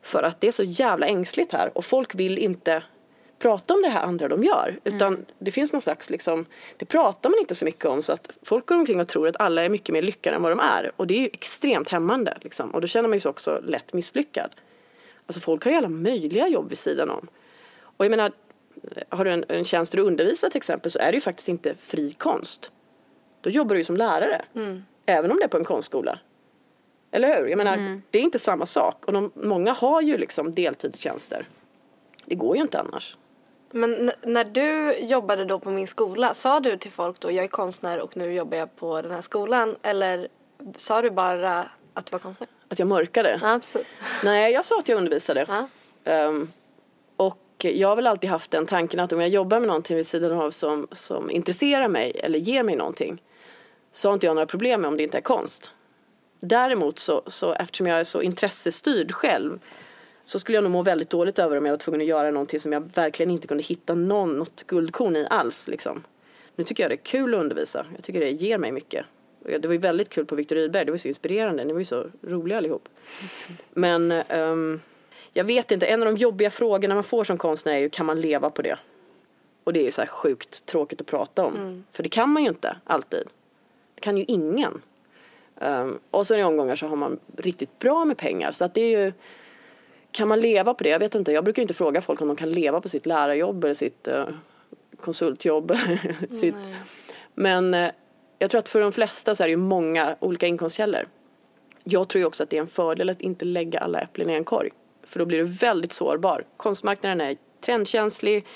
[0.03, 2.83] För att det är så jävla ängsligt här och folk vill inte
[3.45, 4.81] prata om det här andra de gör.
[4.85, 8.31] Utan det finns någon slags liksom, det pratar man inte så mycket om så att
[8.43, 10.93] folk går omkring och tror att alla är mycket mer lyckade än vad de är.
[10.97, 12.71] Och det är ju extremt hämmande liksom.
[12.71, 14.51] Och då känner man sig också lätt misslyckad.
[15.27, 17.27] Alltså folk har ju alla möjliga jobb vid sidan om.
[17.97, 18.33] Och jag menar,
[19.09, 21.49] har du en, en tjänst där du undervisar till exempel så är det ju faktiskt
[21.49, 22.73] inte fri konst.
[23.41, 24.43] Då jobbar du ju som lärare.
[25.07, 26.19] Även om det är på en konstskola.
[27.11, 27.49] Eller hur?
[27.49, 29.05] Jag menar, det är inte samma sak.
[29.05, 31.47] Och de, många har ju liksom deltidstjänster.
[32.27, 33.17] Det går ju inte annars.
[33.77, 37.49] Men när du jobbade då på min skola, sa du till folk då jag är
[37.49, 39.77] konstnär och nu jobbar jag på den här skolan?
[39.83, 40.29] Eller
[40.77, 41.65] sa du bara
[41.95, 42.49] Att du var konstnär?
[42.69, 43.41] Att jag mörkade?
[43.43, 43.95] Ja, precis.
[44.25, 45.47] Nej, jag sa att jag undervisade.
[45.49, 45.69] Ja.
[46.05, 46.53] Ehm,
[47.17, 50.07] och jag har väl alltid haft den tanken att om jag jobbar med någonting vid
[50.07, 53.23] sidan av som, som intresserar mig eller ger mig någonting
[53.93, 55.71] så har inte jag några problem med om det inte är konst.
[56.41, 59.59] Däremot så, så eftersom jag är så intressestyrd själv
[60.25, 62.61] så skulle jag nog må väldigt dåligt över om jag var tvungen att göra någonting
[62.61, 65.69] som jag verkligen inte kunde hitta någon, något guldkorn i alls.
[65.69, 66.03] Liksom.
[66.57, 67.87] Nu tycker jag det är kul att undervisa.
[67.95, 69.07] Jag tycker det ger mig mycket.
[69.45, 70.85] Det var ju väldigt kul på Viktor Rydberg.
[70.85, 71.65] Det var ju så inspirerande.
[71.65, 72.89] Ni var ju så roliga allihop.
[73.73, 74.81] Men ehm,
[75.33, 75.87] jag vet inte.
[75.87, 78.63] En av de jobbiga frågorna man får som konstnär är ju kan man leva på
[78.63, 78.79] det?
[79.65, 81.85] Och det är så här sjukt tråkigt att prata om.
[81.93, 83.25] För det kan man ju inte alltid.
[83.95, 84.83] Det kan ju ingen.
[85.61, 88.53] Ehm, och sen i omgångar så har man riktigt bra med pengar.
[88.53, 89.13] Så att det är ju
[90.15, 90.91] kan man leva på det?
[90.91, 91.33] Jag vet inte.
[91.33, 94.27] Jag brukar inte fråga folk om de kan leva på sitt lärarjobb eller sitt eh,
[95.01, 95.73] konsultjobb.
[96.29, 96.55] sitt.
[97.35, 97.91] Men eh,
[98.39, 101.09] jag tror att för de flesta så är det ju många olika inkomstkällor.
[101.85, 104.33] Jag tror ju också att det är en fördel att inte lägga alla äpplen i
[104.33, 104.71] en korg.
[105.03, 106.45] För då blir du väldigt sårbar.
[106.57, 108.47] Konstmarknaden är trendkänslig.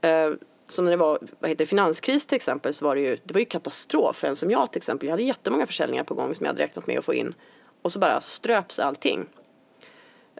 [0.00, 0.30] Eh,
[0.68, 3.34] som när det var vad heter det, finanskris till exempel så var det ju, det
[3.34, 4.24] var ju katastrof.
[4.24, 6.86] En som jag till exempel, jag hade jättemånga försäljningar på gång som jag hade räknat
[6.86, 7.34] med att få in.
[7.82, 9.26] Och så bara ströps allting.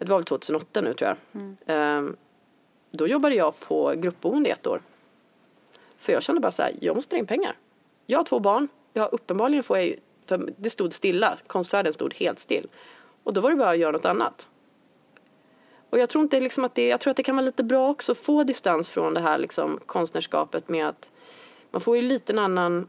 [0.01, 1.43] Det var väl 2008 nu tror jag.
[1.67, 2.17] Mm.
[2.91, 4.83] då jobbade jag på gruppboende i ett år.
[5.99, 7.57] För jag kände bara så här, jag måste dra in pengar.
[8.07, 8.69] Jag har två barn.
[8.93, 11.39] Jag har uppenbarligen får jag ju, för det stod stilla.
[11.47, 12.69] Konstvärlden stod helt still.
[13.23, 14.49] Och då var det bara att göra något annat.
[15.91, 17.89] Och jag tror inte liksom att det, jag tror att det kan vara lite bra
[17.89, 21.11] också att få distans från det här liksom konstnärskapet med att
[21.71, 22.89] man får ju lite en annan,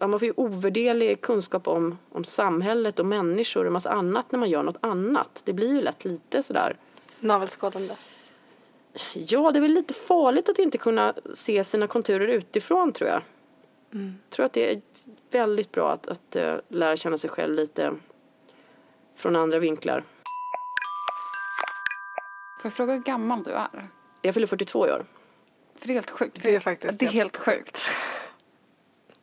[0.00, 4.50] man får ju ovärderlig kunskap om, om samhället och människor och massa annat när man
[4.50, 5.42] gör något annat.
[5.44, 6.76] Det blir ju lätt lite sådär
[7.20, 7.94] Navelskådande.
[9.14, 13.22] Ja, det är väl lite farligt att inte kunna se sina konturer utifrån tror jag.
[13.90, 14.80] Jag tror att det är
[15.30, 17.94] väldigt bra att, att eh, lära känna sig själv lite
[19.16, 20.04] från andra vinklar.
[22.62, 23.88] Får jag fråga hur gammal du är?
[24.22, 25.04] Jag fyller 42 i år.
[25.78, 26.42] För det är helt sjukt.
[26.42, 27.78] Det är faktiskt Det är helt sjukt.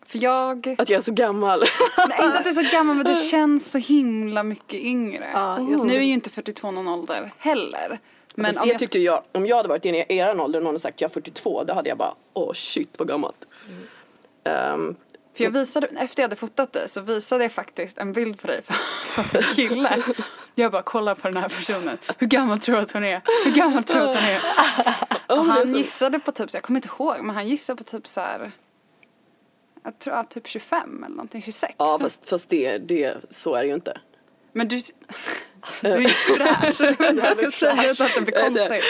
[0.07, 0.75] För jag...
[0.77, 1.59] Att jag är så gammal.
[2.09, 5.29] Nej, inte att du är så gammal men du känns så himla mycket yngre.
[5.33, 7.99] Ja, just Nu är ju inte 42 någon ålder heller.
[8.35, 10.63] Men Fast om det jag tyckte jag, om jag hade varit i er ålder och
[10.63, 13.47] någon hade sagt jag är 42, då hade jag bara åh shit vad gammalt.
[14.43, 14.95] Ehm,
[15.37, 18.47] För jag visade, efter jag hade fotat dig så visade jag faktiskt en bild på
[18.47, 20.03] dig för en kille.
[20.55, 21.97] Jag bara kolla på den här personen.
[22.17, 23.21] Hur gammal tror du att hon är?
[23.45, 24.41] Hur gammal tror du att hon är?
[25.37, 28.07] Och han gissade på typ, så jag kommer inte ihåg, men han gissade på typ
[28.07, 28.51] så här.
[29.85, 31.73] Jag tror att typ 25 eller någonting, 26.
[31.77, 33.97] ja fast, fast det, det, så är det ju inte.
[34.51, 34.81] Men du,
[35.81, 36.81] du är ju fräsch.
[36.99, 38.83] Jag ska säga utan att det blir konstigt.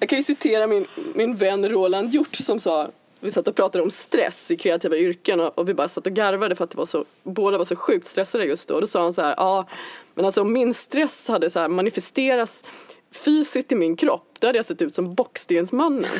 [0.00, 2.90] Jag kan ju citera min, min vän Roland Hjort som sa
[3.20, 6.12] vi satt och pratade om stress i kreativa yrken och, och vi bara satt och
[6.12, 8.74] garvade för att det var så, båda var så sjukt stressade just då.
[8.74, 9.66] Och då sa han så här, ja
[10.14, 12.64] men alltså om min stress hade så här manifesterats
[13.12, 16.10] fysiskt i min kropp då hade jag sett ut som Bockstensmannen.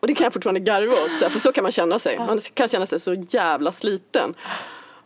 [0.00, 2.18] Och det kan jag fortfarande garva åt, så här, för så kan man känna sig.
[2.18, 4.34] Man kan känna sig så jävla sliten.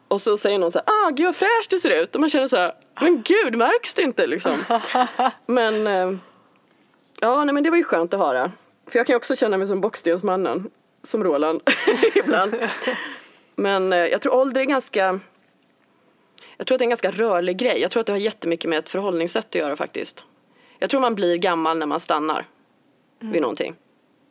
[0.09, 2.15] Och så säger någon så här, ah gud vad fräsch du ser ut.
[2.15, 4.65] Och man känner så här, men gud märks det inte liksom?
[5.47, 6.19] Men eh,
[7.21, 8.53] Ja, nej, men det var ju skönt att höra.
[8.87, 10.71] För jag kan ju också känna mig som Bockstensmannen,
[11.03, 11.63] som Roland,
[12.15, 12.57] ibland.
[13.57, 15.21] Men eh, jag tror ålder är ganska...
[16.57, 17.81] Jag tror att det är en ganska rörlig grej.
[17.81, 20.25] Jag tror att det har jättemycket med ett förhållningssätt att göra faktiskt.
[20.79, 22.47] Jag tror man blir gammal när man stannar
[23.19, 23.77] vid någonting.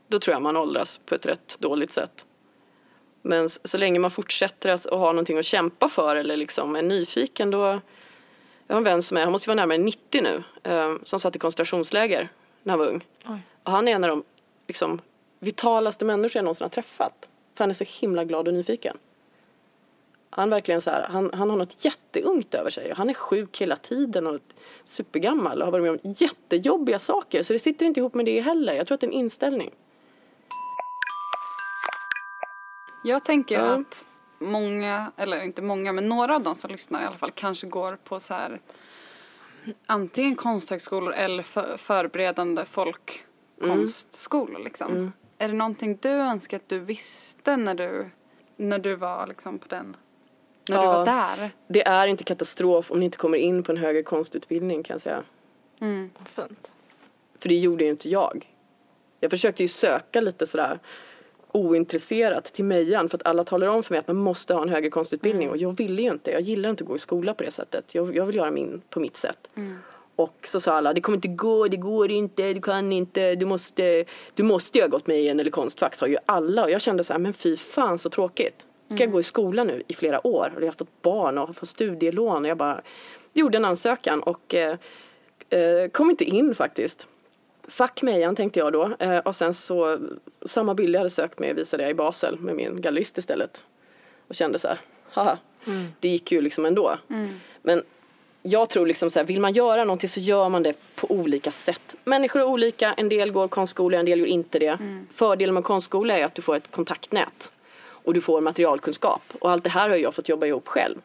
[0.09, 2.25] Då tror jag man åldras på ett rätt dåligt sätt.
[3.21, 7.51] Men så länge man fortsätter att, ha någonting att kämpa för eller liksom är nyfiken
[7.51, 7.79] då...
[8.67, 11.35] Jag har en vän som är, han måste vara närmare 90 nu, eh, som satt
[11.35, 12.29] i koncentrationsläger
[12.63, 13.05] när han var ung.
[13.63, 14.23] Och han är en av de
[14.67, 15.01] liksom,
[15.39, 17.29] vitalaste människor jag någonsin har träffat.
[17.55, 18.97] För han är så himla glad och nyfiken.
[20.29, 22.93] Han verkligen så här, han, han har något jätteungt över sig.
[22.95, 24.39] Han är sjuk hela tiden och
[24.83, 27.43] supergammal och har varit med om jättejobbiga saker.
[27.43, 28.73] Så det sitter inte ihop med det heller.
[28.73, 29.71] Jag tror att det är en inställning.
[33.03, 33.65] Jag tänker Ja.
[33.65, 34.05] att
[34.39, 37.97] många, eller inte många, men några av de som lyssnar i alla fall kanske går
[38.03, 38.59] på så här
[39.85, 45.11] antingen konsthögskolor eller för, förberedande folkkonstskolor liksom.
[45.37, 48.09] Är det någonting du önskar att du visste när du,
[48.57, 49.95] när du var liksom på den,
[50.69, 50.93] när du Ja.
[50.93, 51.51] var där?
[51.67, 55.01] Det är inte katastrof om ni inte kommer in på en högre konstutbildning kan jag
[55.01, 55.23] säga.
[55.81, 56.09] Mm.
[56.25, 56.71] Fint.
[57.39, 58.55] För det gjorde ju inte jag.
[59.19, 60.79] Jag försökte ju söka lite sådär
[61.51, 64.69] ointresserat till Mejan för att alla talar om för mig att man måste ha en
[64.69, 66.31] högre konstutbildning och jag ville ju inte.
[66.31, 67.95] Jag gillar inte att gå i skola på det sättet.
[67.95, 69.49] Jag, jag vill göra min på mitt sätt.
[70.15, 73.45] Och så sa alla, det kommer inte gå, det går inte, du kan inte, du
[73.45, 76.71] måste, du måste ju ha gått med i en eller konstfack sa ju alla och
[76.71, 78.67] jag kände så här, men fy fan så tråkigt.
[78.89, 81.47] Ska jag gå i skolan nu i flera år och jag har fått barn och
[81.47, 82.81] har fått studielån och jag bara
[83.33, 84.77] gjorde en ansökan och eh,
[85.49, 87.07] eh, kom inte in faktiskt.
[87.69, 89.97] Fuck mejan tänkte jag då eh, och sen så
[90.45, 93.63] samma bild jag hade sökt med visade jag i Basel med min gallerist istället.
[94.27, 94.77] Och kände så här,
[95.11, 95.37] haha,
[95.99, 96.97] det gick ju liksom ändå.
[97.61, 97.83] Men
[98.41, 101.51] jag tror liksom så här, vill man göra någonting så gör man det på olika
[101.51, 101.95] sätt.
[102.03, 104.77] Människor är olika, en del går konstskola, en del gör inte det.
[105.11, 107.51] Fördelen med konstskola är att du får ett kontaktnät.
[107.81, 109.21] Och du får materialkunskap.
[109.39, 110.95] Och allt det här har jag fått jobba ihop själv.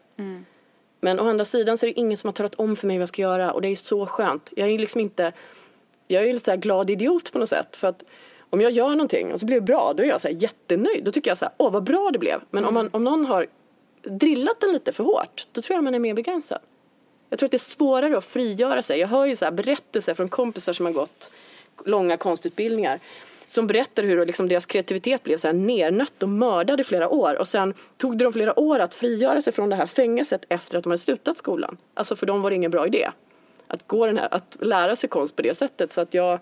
[1.01, 3.01] Men å andra sidan så är det ingen som har talat om för mig vad
[3.01, 4.49] jag ska göra och det är så skönt.
[4.55, 5.33] Jag är liksom inte,
[6.07, 7.75] jag är ju så glad idiot på något sätt.
[7.75, 8.03] För att
[8.49, 11.03] om jag gör någonting och så blir det bra, då är jag så här jättenöjd.
[11.03, 12.41] Då tycker jag så här, åh vad bra det blev.
[12.51, 13.47] Men om, man, om någon har
[14.03, 16.59] drillat den lite för hårt, då tror jag man är mer begränsad.
[17.29, 18.99] Jag tror att det är svårare att frigöra sig.
[18.99, 21.31] Jag hör ju så berättelser från kompisar som har gått
[21.85, 22.99] långa konstutbildningar
[23.45, 27.39] som berättar hur liksom deras kreativitet blev så här nernött och mördad i flera år
[27.39, 30.77] och sen tog det dem flera år att frigöra sig från det här fängelset efter
[30.77, 31.77] att de hade slutat skolan.
[31.93, 33.09] Alltså för dem var det ingen bra idé
[33.75, 36.39] att, gå den här, att lära sig konst på det sättet så att jag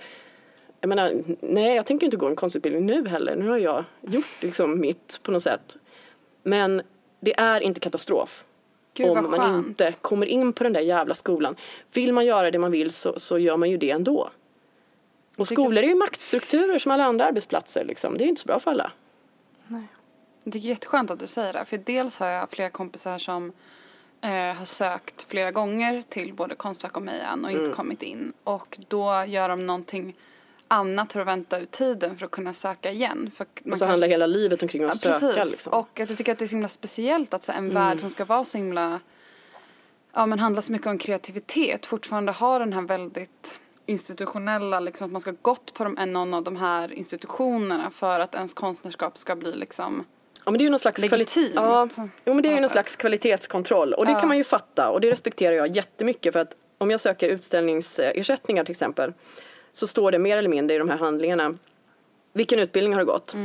[0.82, 3.36] jag menar, nej jag tänker inte gå en konstutbildning nu heller.
[3.36, 5.78] Nu har jag gjort liksom mitt på något sätt.
[6.44, 6.82] Men
[7.20, 8.44] det är inte katastrof.
[8.94, 9.68] Gud, om man skönt.
[9.68, 11.56] inte kommer in på den där jävla skolan.
[11.94, 14.30] Vill man göra det man vill så, så gör man ju det ändå.
[15.36, 18.18] Och skolor är ju maktstrukturer som alla andra arbetsplatser liksom.
[18.18, 18.92] Det är inte så bra för alla.
[20.44, 21.66] Det är jätteskönt att du säger det.
[21.66, 23.52] För dels har jag flera kompisar som
[24.24, 27.76] eh, har sökt flera gånger till både Konstfack och Mejan och inte Mm.
[27.76, 28.34] kommit in.
[28.44, 30.16] Och då gör de någonting
[30.68, 33.32] annat för att vänta ut tiden för att kunna söka igen.
[33.36, 35.52] För man Och så kan- handlar hela livet omkring att Ja, söka precis.
[35.52, 35.74] liksom.
[35.74, 37.74] Och att jag tycker att det är så himla speciellt att så en Mm.
[37.74, 39.00] värld som ska vara så himla,
[40.14, 45.12] ja men handlar så mycket om kreativitet fortfarande har den här väldigt institutionella, liksom att
[45.12, 49.36] man ska gått på de, någon av de här institutionerna för att ens konstnärskap ska
[49.36, 50.06] bli liksom
[50.46, 51.88] Ja men det är ju någon slags kvali- ja,
[52.26, 54.20] jo, men det är ju någon slags kvalitetskontroll och det Ja.
[54.20, 58.64] kan man ju fatta och det respekterar jag jättemycket för att om jag söker utställningsersättningar
[58.64, 59.14] till exempel
[59.72, 61.58] så står det mer eller mindre i de här handlingarna
[62.34, 63.36] vilken utbildning har du gått?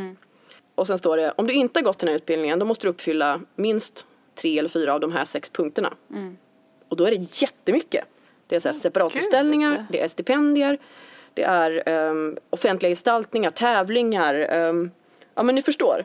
[0.74, 2.90] Och sen står det om du inte har gått den här utbildningen då måste du
[2.90, 5.94] uppfylla minst tre eller fyra av de här sex punkterna.
[6.88, 8.04] Och då är det jättemycket.
[8.46, 9.84] Det är så här separatutställningar, Gud.
[9.90, 10.78] det är stipendier,
[11.34, 14.34] det är ehm, offentliga gestaltningar, tävlingar.
[14.34, 14.90] ehm,
[15.38, 16.04] ja men ni förstår.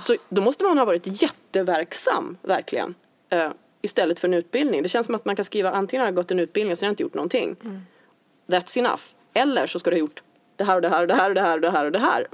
[0.00, 2.94] Så då måste man ha varit jätteverksam, verkligen.
[3.30, 3.50] eh,
[3.82, 4.82] istället för en utbildning.
[4.82, 6.86] Det känns som att man kan skriva antingen har jag gått en utbildning och sen
[6.86, 7.56] har jag inte gjort någonting.
[8.46, 9.02] That's enough.
[9.34, 10.22] Eller så ska du ha gjort
[10.56, 11.92] det här och det här och det här och det här och det här och
[11.92, 12.26] det här.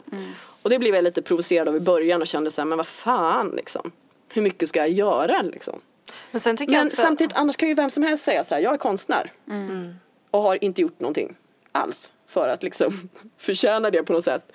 [0.63, 2.87] Och det blev jag lite provocerad av i början och kände så här, men vad
[2.87, 3.93] fan liksom.
[4.29, 5.81] Hur mycket ska jag göra liksom?
[6.31, 7.03] Men sen tycker jag Men också...
[7.03, 9.33] samtidigt, annars kan ju vem som helst säga så här, jag är konstnär.
[10.31, 11.37] Och har inte gjort någonting
[11.73, 13.09] alls för att liksom
[13.39, 14.53] förtjäna det på något sätt.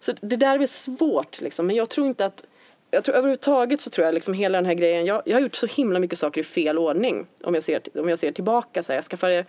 [0.00, 2.44] Så det där är svårt liksom, men jag tror inte att
[2.90, 5.54] jag tror överhuvudtaget så tror jag liksom hela den här grejen, jag, jag har gjort
[5.54, 7.26] så himla mycket saker i fel ordning.
[7.42, 9.44] Om jag ser, om jag ser tillbaka så här, jag skaffade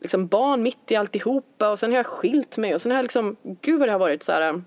[0.00, 3.02] liksom barn mitt i alltihopa och sen har jag skilt mig och sen har jag
[3.02, 4.62] liksom, gud vad det har varit så här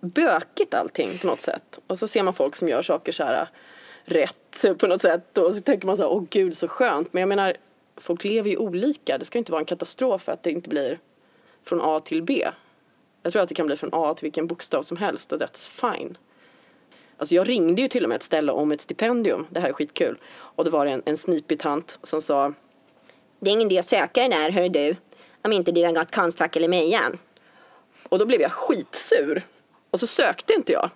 [0.00, 1.78] bökigt allting på något sätt.
[1.86, 3.48] Och så ser man folk som gör saker så här
[4.04, 7.12] rätt på något sätt och så tänker man så här, åh gud så skönt.
[7.12, 7.56] Men jag menar,
[7.96, 9.18] folk lever ju olika.
[9.18, 10.98] Det ska inte vara en katastrof att det inte blir
[11.68, 12.48] från A till B.
[13.22, 15.70] Jag tror att det kan bli från A till vilken bokstav som helst och that's
[15.70, 16.18] fine.
[17.16, 19.46] Alltså jag ringde ju till och med ett ställe om ett stipendium.
[19.50, 20.18] Det här är skitkul.
[20.28, 22.52] Och det var en, en snipig tant som sa
[23.40, 24.96] Det är ingen idé att söka den där, hör du.
[25.42, 27.18] Om inte du har gått Konstfack eller Mejan.
[28.08, 29.42] Och då blev jag skitsur.
[29.90, 30.90] Och så sökte inte jag.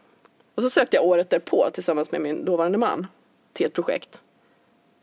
[0.54, 3.06] Och så sökte jag året därpå tillsammans med min dåvarande man
[3.52, 4.20] till ett projekt.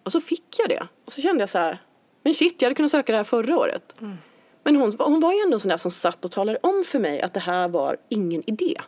[0.03, 0.88] Och så fick jag det.
[1.05, 1.78] Och så kände jag så här,
[2.24, 3.93] men shit, jag hade kunnat söka det här förra året.
[4.01, 4.18] Mm.
[4.68, 6.99] Men hon, hon var ju ändå en sån där som satt och talade om för
[6.99, 8.82] mig att det här var ingen idé.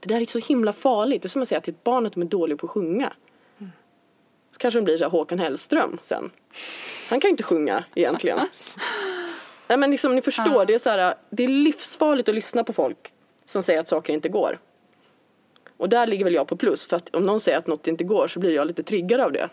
[0.00, 1.22] Det där är så himla farligt.
[1.22, 3.12] Det är som att säga till ett barn att de är dåliga på att sjunga.
[4.52, 6.30] Så kanske de blir så här Håkan Hellström sen.
[7.10, 8.38] Han kan ju inte sjunga egentligen.
[9.68, 12.72] Nej men liksom ni förstår, det är så här, det är livsfarligt att lyssna på
[12.72, 13.12] folk
[13.44, 14.58] som säger att saker inte går.
[15.76, 18.04] Och där ligger väl jag på plus för att om någon säger att något inte
[18.04, 19.48] går så blir jag lite triggad av det.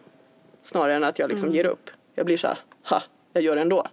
[0.62, 1.90] Snarare än att jag liksom ger upp.
[2.16, 3.04] Jag blir så här, ha,
[3.34, 3.88] jag gör det ändå.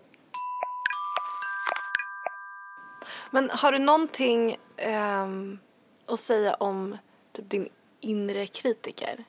[3.31, 5.59] Men har du någonting ehm,
[6.07, 6.97] att säga om
[7.33, 7.69] typ, din
[8.01, 9.25] inre kritiker?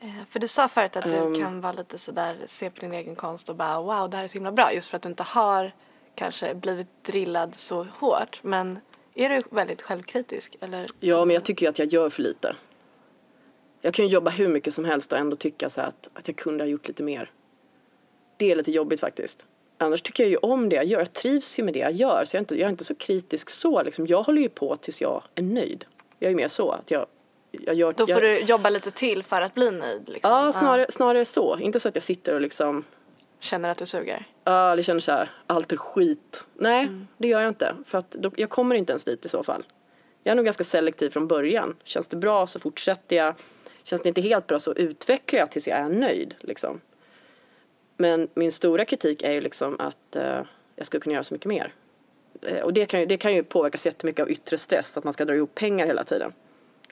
[0.00, 1.34] Eh, för du sa förut att du Ehm.
[1.34, 4.28] kan vara lite sådär, se på din egen konst och bara wow, det här är
[4.28, 4.72] så himla bra.
[4.72, 5.72] Just för att du inte har
[6.14, 8.40] kanske blivit drillad så hårt.
[8.42, 8.78] Men
[9.14, 10.56] är du väldigt självkritisk?
[10.60, 10.86] Eller?
[11.00, 12.56] Ja, men jag tycker ju att jag gör för lite.
[13.80, 16.36] Jag kan ju jobba hur mycket som helst och ändå tycka så att, att jag
[16.36, 17.30] kunde ha gjort lite mer.
[18.36, 19.44] Det är lite jobbigt faktiskt.
[19.82, 20.98] Annars tycker jag ju om det jag gör.
[20.98, 22.24] Jag trivs ju med det jag gör.
[22.24, 23.82] Så jag är inte, jag är inte så kritisk så.
[23.82, 24.06] Liksom.
[24.06, 25.84] Jag håller ju på tills jag är nöjd.
[26.18, 27.06] Jag är mer så att jag
[27.50, 27.92] jag gör...
[27.92, 30.30] Då får jag, du jobba lite till för att bli nöjd liksom.
[30.30, 31.58] Ja, snarare, snarare så.
[31.58, 32.84] Inte så att jag sitter och liksom
[33.42, 34.26] Känner att du suger.
[34.44, 36.46] Ja, det känner så här, allt är skit.
[36.54, 37.74] Nej, det gör jag inte.
[37.86, 39.62] För att då, jag kommer inte ens dit i så fall.
[40.22, 41.76] Jag är nog ganska selektiv från början.
[41.84, 43.34] Känns det bra så fortsätter jag.
[43.82, 46.34] Känns det inte helt bra så utvecklar jag tills jag är nöjd.
[46.40, 46.80] Liksom.
[47.96, 50.40] Men min stora kritik är ju liksom att eh,
[50.76, 51.72] jag skulle kunna göra så mycket mer.
[52.42, 55.12] Eh, och det kan, ju, det kan ju påverkas jättemycket av yttre stress, att man
[55.12, 56.32] ska dra ihop pengar hela tiden.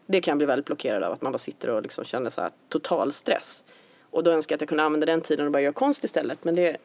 [0.07, 2.41] Det kan jag bli väldigt blockerad av, att man bara sitter och liksom känner så
[2.41, 3.65] här total stress.
[4.11, 6.45] Och då önskar jag att jag kunde använda den tiden och börja göra konst istället.
[6.45, 6.77] Men det,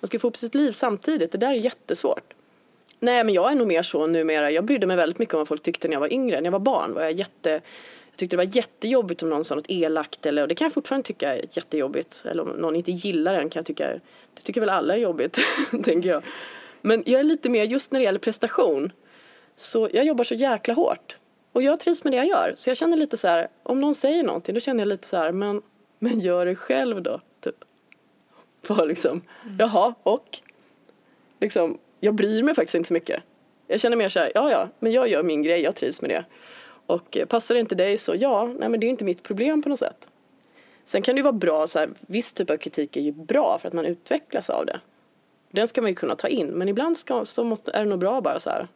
[0.00, 2.34] man ska få upp sitt liv samtidigt, det där är jättesvårt.
[3.00, 5.48] Nej men jag är nog mer så numera, jag brydde mig väldigt mycket om vad
[5.48, 6.36] folk tyckte när jag var yngre.
[6.36, 7.60] När jag var barn var jag jätte,
[8.12, 10.72] jag tyckte det var jättejobbigt om någon sa något elakt eller, och det kan jag
[10.72, 12.22] fortfarande tycka är jättejobbigt.
[12.24, 13.88] Eller om någon inte gillar den kan jag tycka,
[14.34, 15.38] det tycker väl alla är jobbigt,
[15.84, 16.22] tänker jag.
[16.80, 18.92] Men jag är lite mer, just när det gäller prestation,
[19.56, 21.16] så jag jobbar så jäkla hårt.
[21.52, 22.54] Och jag trivs med det jag gör.
[22.56, 25.16] Så jag känner lite så här, om någon säger någonting då känner jag lite så
[25.16, 25.62] här, men,
[25.98, 27.20] men gör det själv då.
[27.40, 27.64] Typ.
[28.68, 29.56] Bara liksom, mm.
[29.58, 30.38] jaha, och?
[31.40, 33.22] Liksom, jag bryr mig faktiskt inte så mycket.
[33.66, 36.10] Jag känner mer så här, ja ja, men jag gör min grej, jag trivs med
[36.10, 36.24] det.
[36.86, 39.68] Och passar det inte dig så ja, nej men det är inte mitt problem på
[39.68, 40.08] något sätt.
[40.84, 43.58] Sen kan det ju vara bra, så här, viss typ av kritik är ju bra
[43.60, 44.80] för att man utvecklas av det.
[45.50, 47.98] Den ska man ju kunna ta in, men ibland ska, så måste, är det nog
[47.98, 48.68] bra bara så här,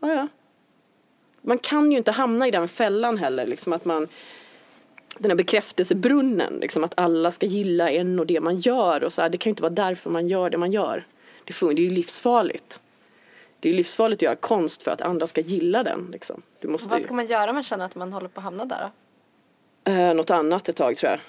[0.00, 0.28] ja ja.
[1.40, 4.08] Man kan ju inte hamna i den fällan heller, liksom att man
[5.18, 9.22] den här bekräftelsebrunnen, liksom att alla ska gilla en och det man gör och så
[9.22, 11.04] här, det kan ju inte vara därför man gör det man gör.
[11.44, 12.80] Det, fun- det är ju livsfarligt.
[13.62, 16.08] Det är livsfarligt att göra konst för att andra ska gilla den.
[16.12, 16.42] Liksom.
[16.60, 18.64] Du måste Vad ska man göra om man känner att man håller på att hamna
[18.64, 18.90] där
[19.84, 19.92] då?
[19.92, 21.20] eh, något annat ett tag tror jag.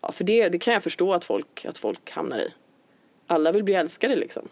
[0.00, 2.54] Ja, för det, det kan jag förstå att folk, att folk hamnar i.
[3.26, 4.48] Alla vill bli älskade liksom.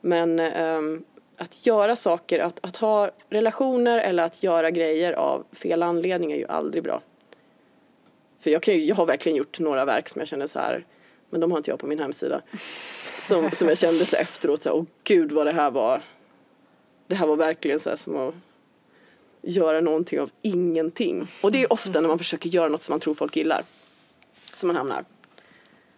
[0.00, 1.04] Men ehm,
[1.36, 6.36] att göra saker, att, att ha relationer eller att göra grejer av fel anledning är
[6.36, 7.00] ju aldrig bra.
[8.40, 10.84] För jag, kan ju, jag har verkligen gjort några verk som jag känner så här,
[11.34, 12.42] men de har inte jag på min hemsida.
[13.18, 16.02] Som, som jag kände så efteråt, så här, åh gud vad det här var.
[17.06, 18.34] Det här var verkligen så här som att
[19.42, 21.26] göra någonting av ingenting.
[21.42, 23.62] Och det är ofta när man försöker göra något som man tror folk gillar.
[24.54, 25.04] Som man hamnar.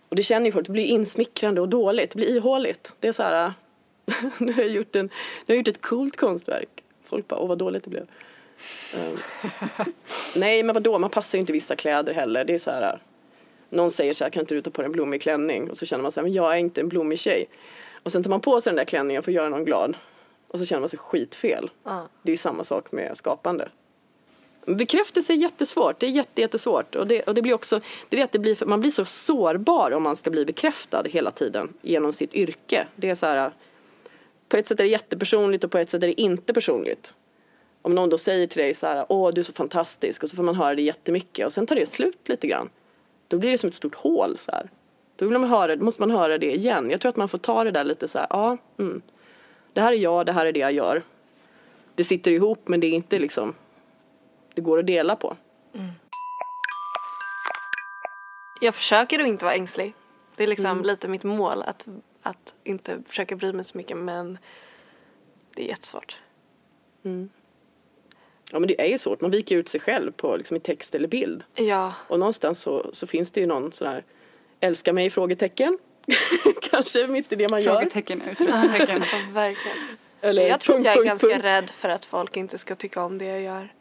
[0.08, 2.92] Och det känner ju folk, det blir insmickrande och dåligt, det blir ihåligt.
[3.00, 3.52] Det är så här,
[4.38, 5.10] nu har jag gjort, en, nu
[5.46, 6.84] har jag gjort ett coolt konstverk.
[7.02, 8.06] Folk bara, åh vad dåligt det blev.
[8.94, 9.16] Ehm,
[10.36, 12.44] nej men vadå, man passar ju inte vissa kläder heller.
[12.44, 12.98] Det är så här,
[13.70, 15.70] någon säger så här, kan inte du ta på dig en blommig klänning?
[15.70, 17.48] Och så känner man så här, men jag är inte en blommig tjej.
[18.02, 19.96] Och sen tar man på sig den där klänningen för att göra någon glad.
[20.48, 21.70] Och så känner man sig skitfel.
[21.84, 22.08] Ja.
[22.22, 23.68] Det är samma sak med skapande.
[24.66, 26.94] Bekräftelse är jättesvårt, det är jätte, jättesvårt.
[26.94, 29.90] Och det, och det blir också, det är att det blir, man blir så sårbar
[29.90, 32.86] om man ska bli bekräftad hela tiden genom sitt yrke.
[32.96, 33.52] Det är så här,
[34.48, 37.14] på ett sätt är det jättepersonligt och på ett sätt är det inte personligt.
[37.82, 40.36] Om någon då säger till dig så här, åh du är så fantastisk och så
[40.36, 42.68] får man höra det jättemycket och sen tar det slut lite grann.
[43.28, 44.70] Då blir det som ett stort hål så här.
[45.16, 46.90] Då vill man höra, då måste man höra det igen.
[46.90, 49.02] Jag tror att man får ta det där lite så här, ja, mm.
[49.72, 51.02] det här är jag, det här är det jag gör.
[51.94, 53.54] Det sitter ihop men det är inte liksom,
[54.54, 55.36] det går att dela på.
[58.60, 59.94] Jag försöker att inte vara ängslig.
[60.36, 60.84] Det är liksom Mm.
[60.84, 61.86] lite mitt mål att,
[62.22, 64.38] att inte försöka bry mig så mycket men
[65.54, 66.18] det är jättesvårt.
[68.52, 70.94] Ja men det är ju svårt, man viker ut sig själv på liksom, i text
[70.94, 71.44] eller bild.
[71.54, 74.04] Ja, Och någonstans så, så finns det ju någon sån här,
[74.60, 75.10] älska mig?
[75.10, 75.78] frågetecken.
[76.70, 77.74] Kanske mitt i det man gör.
[77.74, 79.02] Frågetecken, utropstecken.
[79.12, 79.76] ja, verkligen.
[80.20, 81.44] Eller jag tror att punkt, jag är punkt, ganska punkt.
[81.44, 83.72] rädd för att folk inte ska tycka om det jag gör.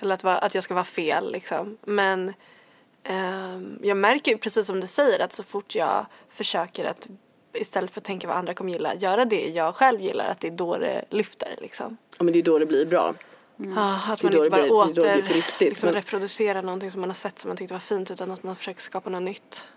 [0.00, 1.78] Eller att, vara- att jag ska vara fel liksom.
[1.84, 2.32] Men
[3.04, 7.06] ehm, jag märker ju precis som du säger att så fort jag försöker att
[7.54, 10.48] istället för att tänka vad andra kommer gilla, göra det jag själv gillar, att det
[10.48, 11.96] är då det lyfter liksom.
[12.18, 13.14] Ja men det är då det blir bra.
[13.76, 17.10] Ah, att man inte bara blir- det åter riktigt, liksom men- reproducerar någonting som man
[17.10, 19.68] har sett som man tyckte var fint utan att man försöker skapa något nytt.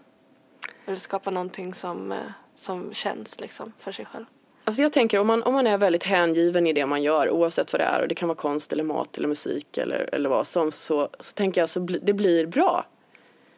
[0.85, 2.17] Eller skapa någonting som, eh,
[2.55, 4.25] som känns liksom för sig själv.
[4.63, 7.73] Alltså jag tänker om man, om man är väldigt hängiven i det man gör oavsett
[7.73, 10.47] vad det är och det kan vara konst eller mat eller musik eller, eller vad
[10.47, 12.85] som så, så tänker jag så bli, det blir bra.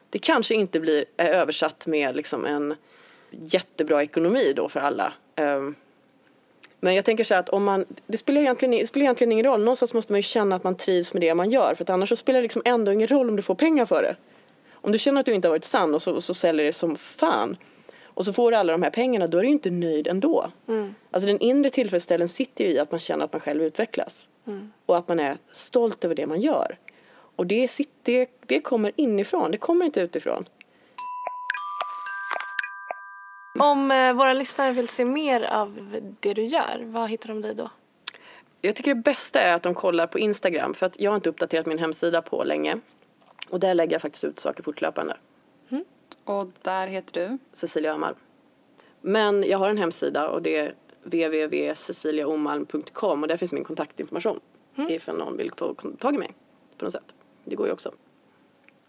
[0.10, 2.76] Det kanske inte blir översatt med liksom en
[3.32, 5.14] jättebra ekonomi då för alla.
[5.36, 5.76] Ehm,
[6.84, 9.46] men jag tänker så här att om man, det spelar, egentligen, det spelar egentligen ingen
[9.46, 9.60] roll.
[9.60, 11.76] Någonstans måste man ju känna att man trivs med det man gör.
[11.76, 14.04] För att annars så spelar det liksom ändå ingen roll om du får pengar för
[14.04, 14.16] det.
[14.74, 16.96] Om du känner att du inte har varit sann och så, så säljer det som
[16.96, 17.58] fan.
[18.04, 20.52] Och så får du alla de här pengarna, då är du inte nöjd ändå.
[21.12, 24.30] Alltså den inre tillfredsställelsen sitter ju i att man känner att man själv utvecklas.
[24.86, 26.78] Och att man är stolt över det man gör.
[27.36, 27.70] Och det,
[28.04, 30.46] det, det kommer inifrån, det kommer inte utifrån.
[33.60, 37.56] Om eh, våra lyssnare vill se mer av det du gör, vad hittar de dig
[37.56, 37.70] då?
[38.62, 41.30] Jag tycker det bästa är att de kollar på Instagram för att jag har inte
[41.30, 42.80] uppdaterat min hemsida på länge.
[43.50, 45.18] Och där lägger jag faktiskt ut saker fortlöpande.
[46.24, 47.38] Och där heter du?
[47.54, 48.16] Cecilia Öhmalm.
[49.02, 54.40] Men jag har en hemsida och det är www.ceciliaomalm.com och där finns min kontaktinformation.
[54.90, 56.34] Ifall någon vill få tag i mig
[56.78, 57.16] på något sätt.
[57.44, 57.92] Det går ju också.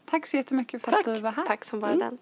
[0.05, 1.01] Tack så jättemycket för Tack.
[1.01, 1.47] att du var här.
[1.47, 2.19] Tack som bara den.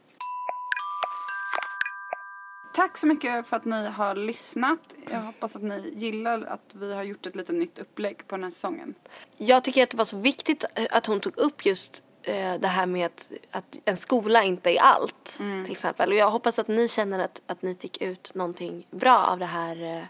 [2.75, 4.79] Tack så mycket för att ni har lyssnat.
[5.11, 8.45] Jag hoppas att ni gillar att vi har gjort ett lite nytt upplägg på den
[8.45, 8.95] här säsongen.
[9.37, 12.87] Jag tycker att det var så viktigt att hon tog upp just eh, det här
[12.87, 15.25] med att, att en skola inte är allt.
[15.65, 16.09] Till exempel.
[16.11, 19.47] Och jag hoppas att ni känner att, att ni fick ut någonting bra av det
[19.47, 20.05] här eh,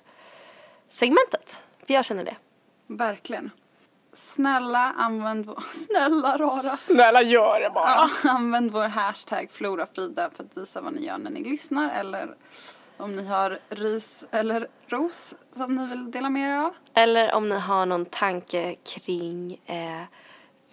[0.88, 1.62] segmentet.
[1.86, 2.36] För jag känner det.
[2.86, 3.50] Verkligen.
[4.12, 5.64] Snälla använd vår...
[5.72, 6.62] Snälla rara.
[6.62, 7.84] Snälla gör det bara!
[7.86, 12.36] Ja, använd vår hashtag Florafrida för att visa vad ni gör när ni lyssnar eller
[12.96, 16.74] om ni har ris eller ros som ni vill dela med er av.
[16.94, 20.02] Eller om ni har någon tanke kring eh,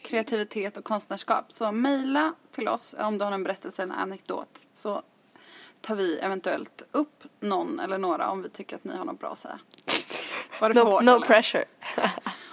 [0.02, 1.52] Kreativitet och konstnärskap.
[1.52, 5.02] Så mejla till oss om du har en berättelse eller en anekdot så
[5.82, 9.32] tar vi eventuellt upp någon eller några om vi tycker att ni har något bra
[9.32, 9.60] att säga.
[10.60, 11.26] Var det no, hårt, no eller?
[11.26, 11.66] pressure.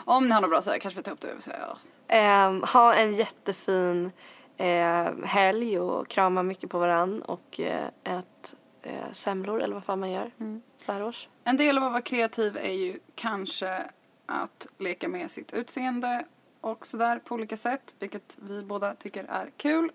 [0.09, 1.29] Om ni har något bra att säga kanske vi tar upp det.
[1.47, 1.79] ja.
[2.09, 4.11] Ehm, ha en jättefin
[4.57, 10.01] eh, helg och krama mycket på varann och eh, ät eh, semlor eller vad fan
[10.01, 10.31] man gör
[10.77, 11.29] så här års.
[11.45, 13.83] En del av att vara kreativ är ju kanske
[14.27, 16.25] att leka med sitt utseende
[16.61, 19.93] och sådär på olika sätt, vilket vi båda tycker är kul.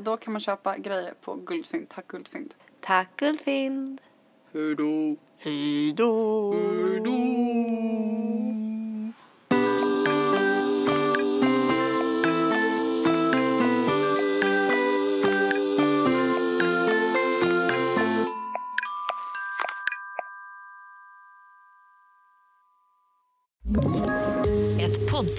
[0.00, 1.88] Då kan man köpa grejer på Guldfynd.
[1.88, 2.54] Tack Guldfynd.
[2.80, 4.00] Tack Guldfynd!
[4.52, 5.16] Hejdå!
[5.38, 6.52] Hejdå!
[6.52, 6.58] Ett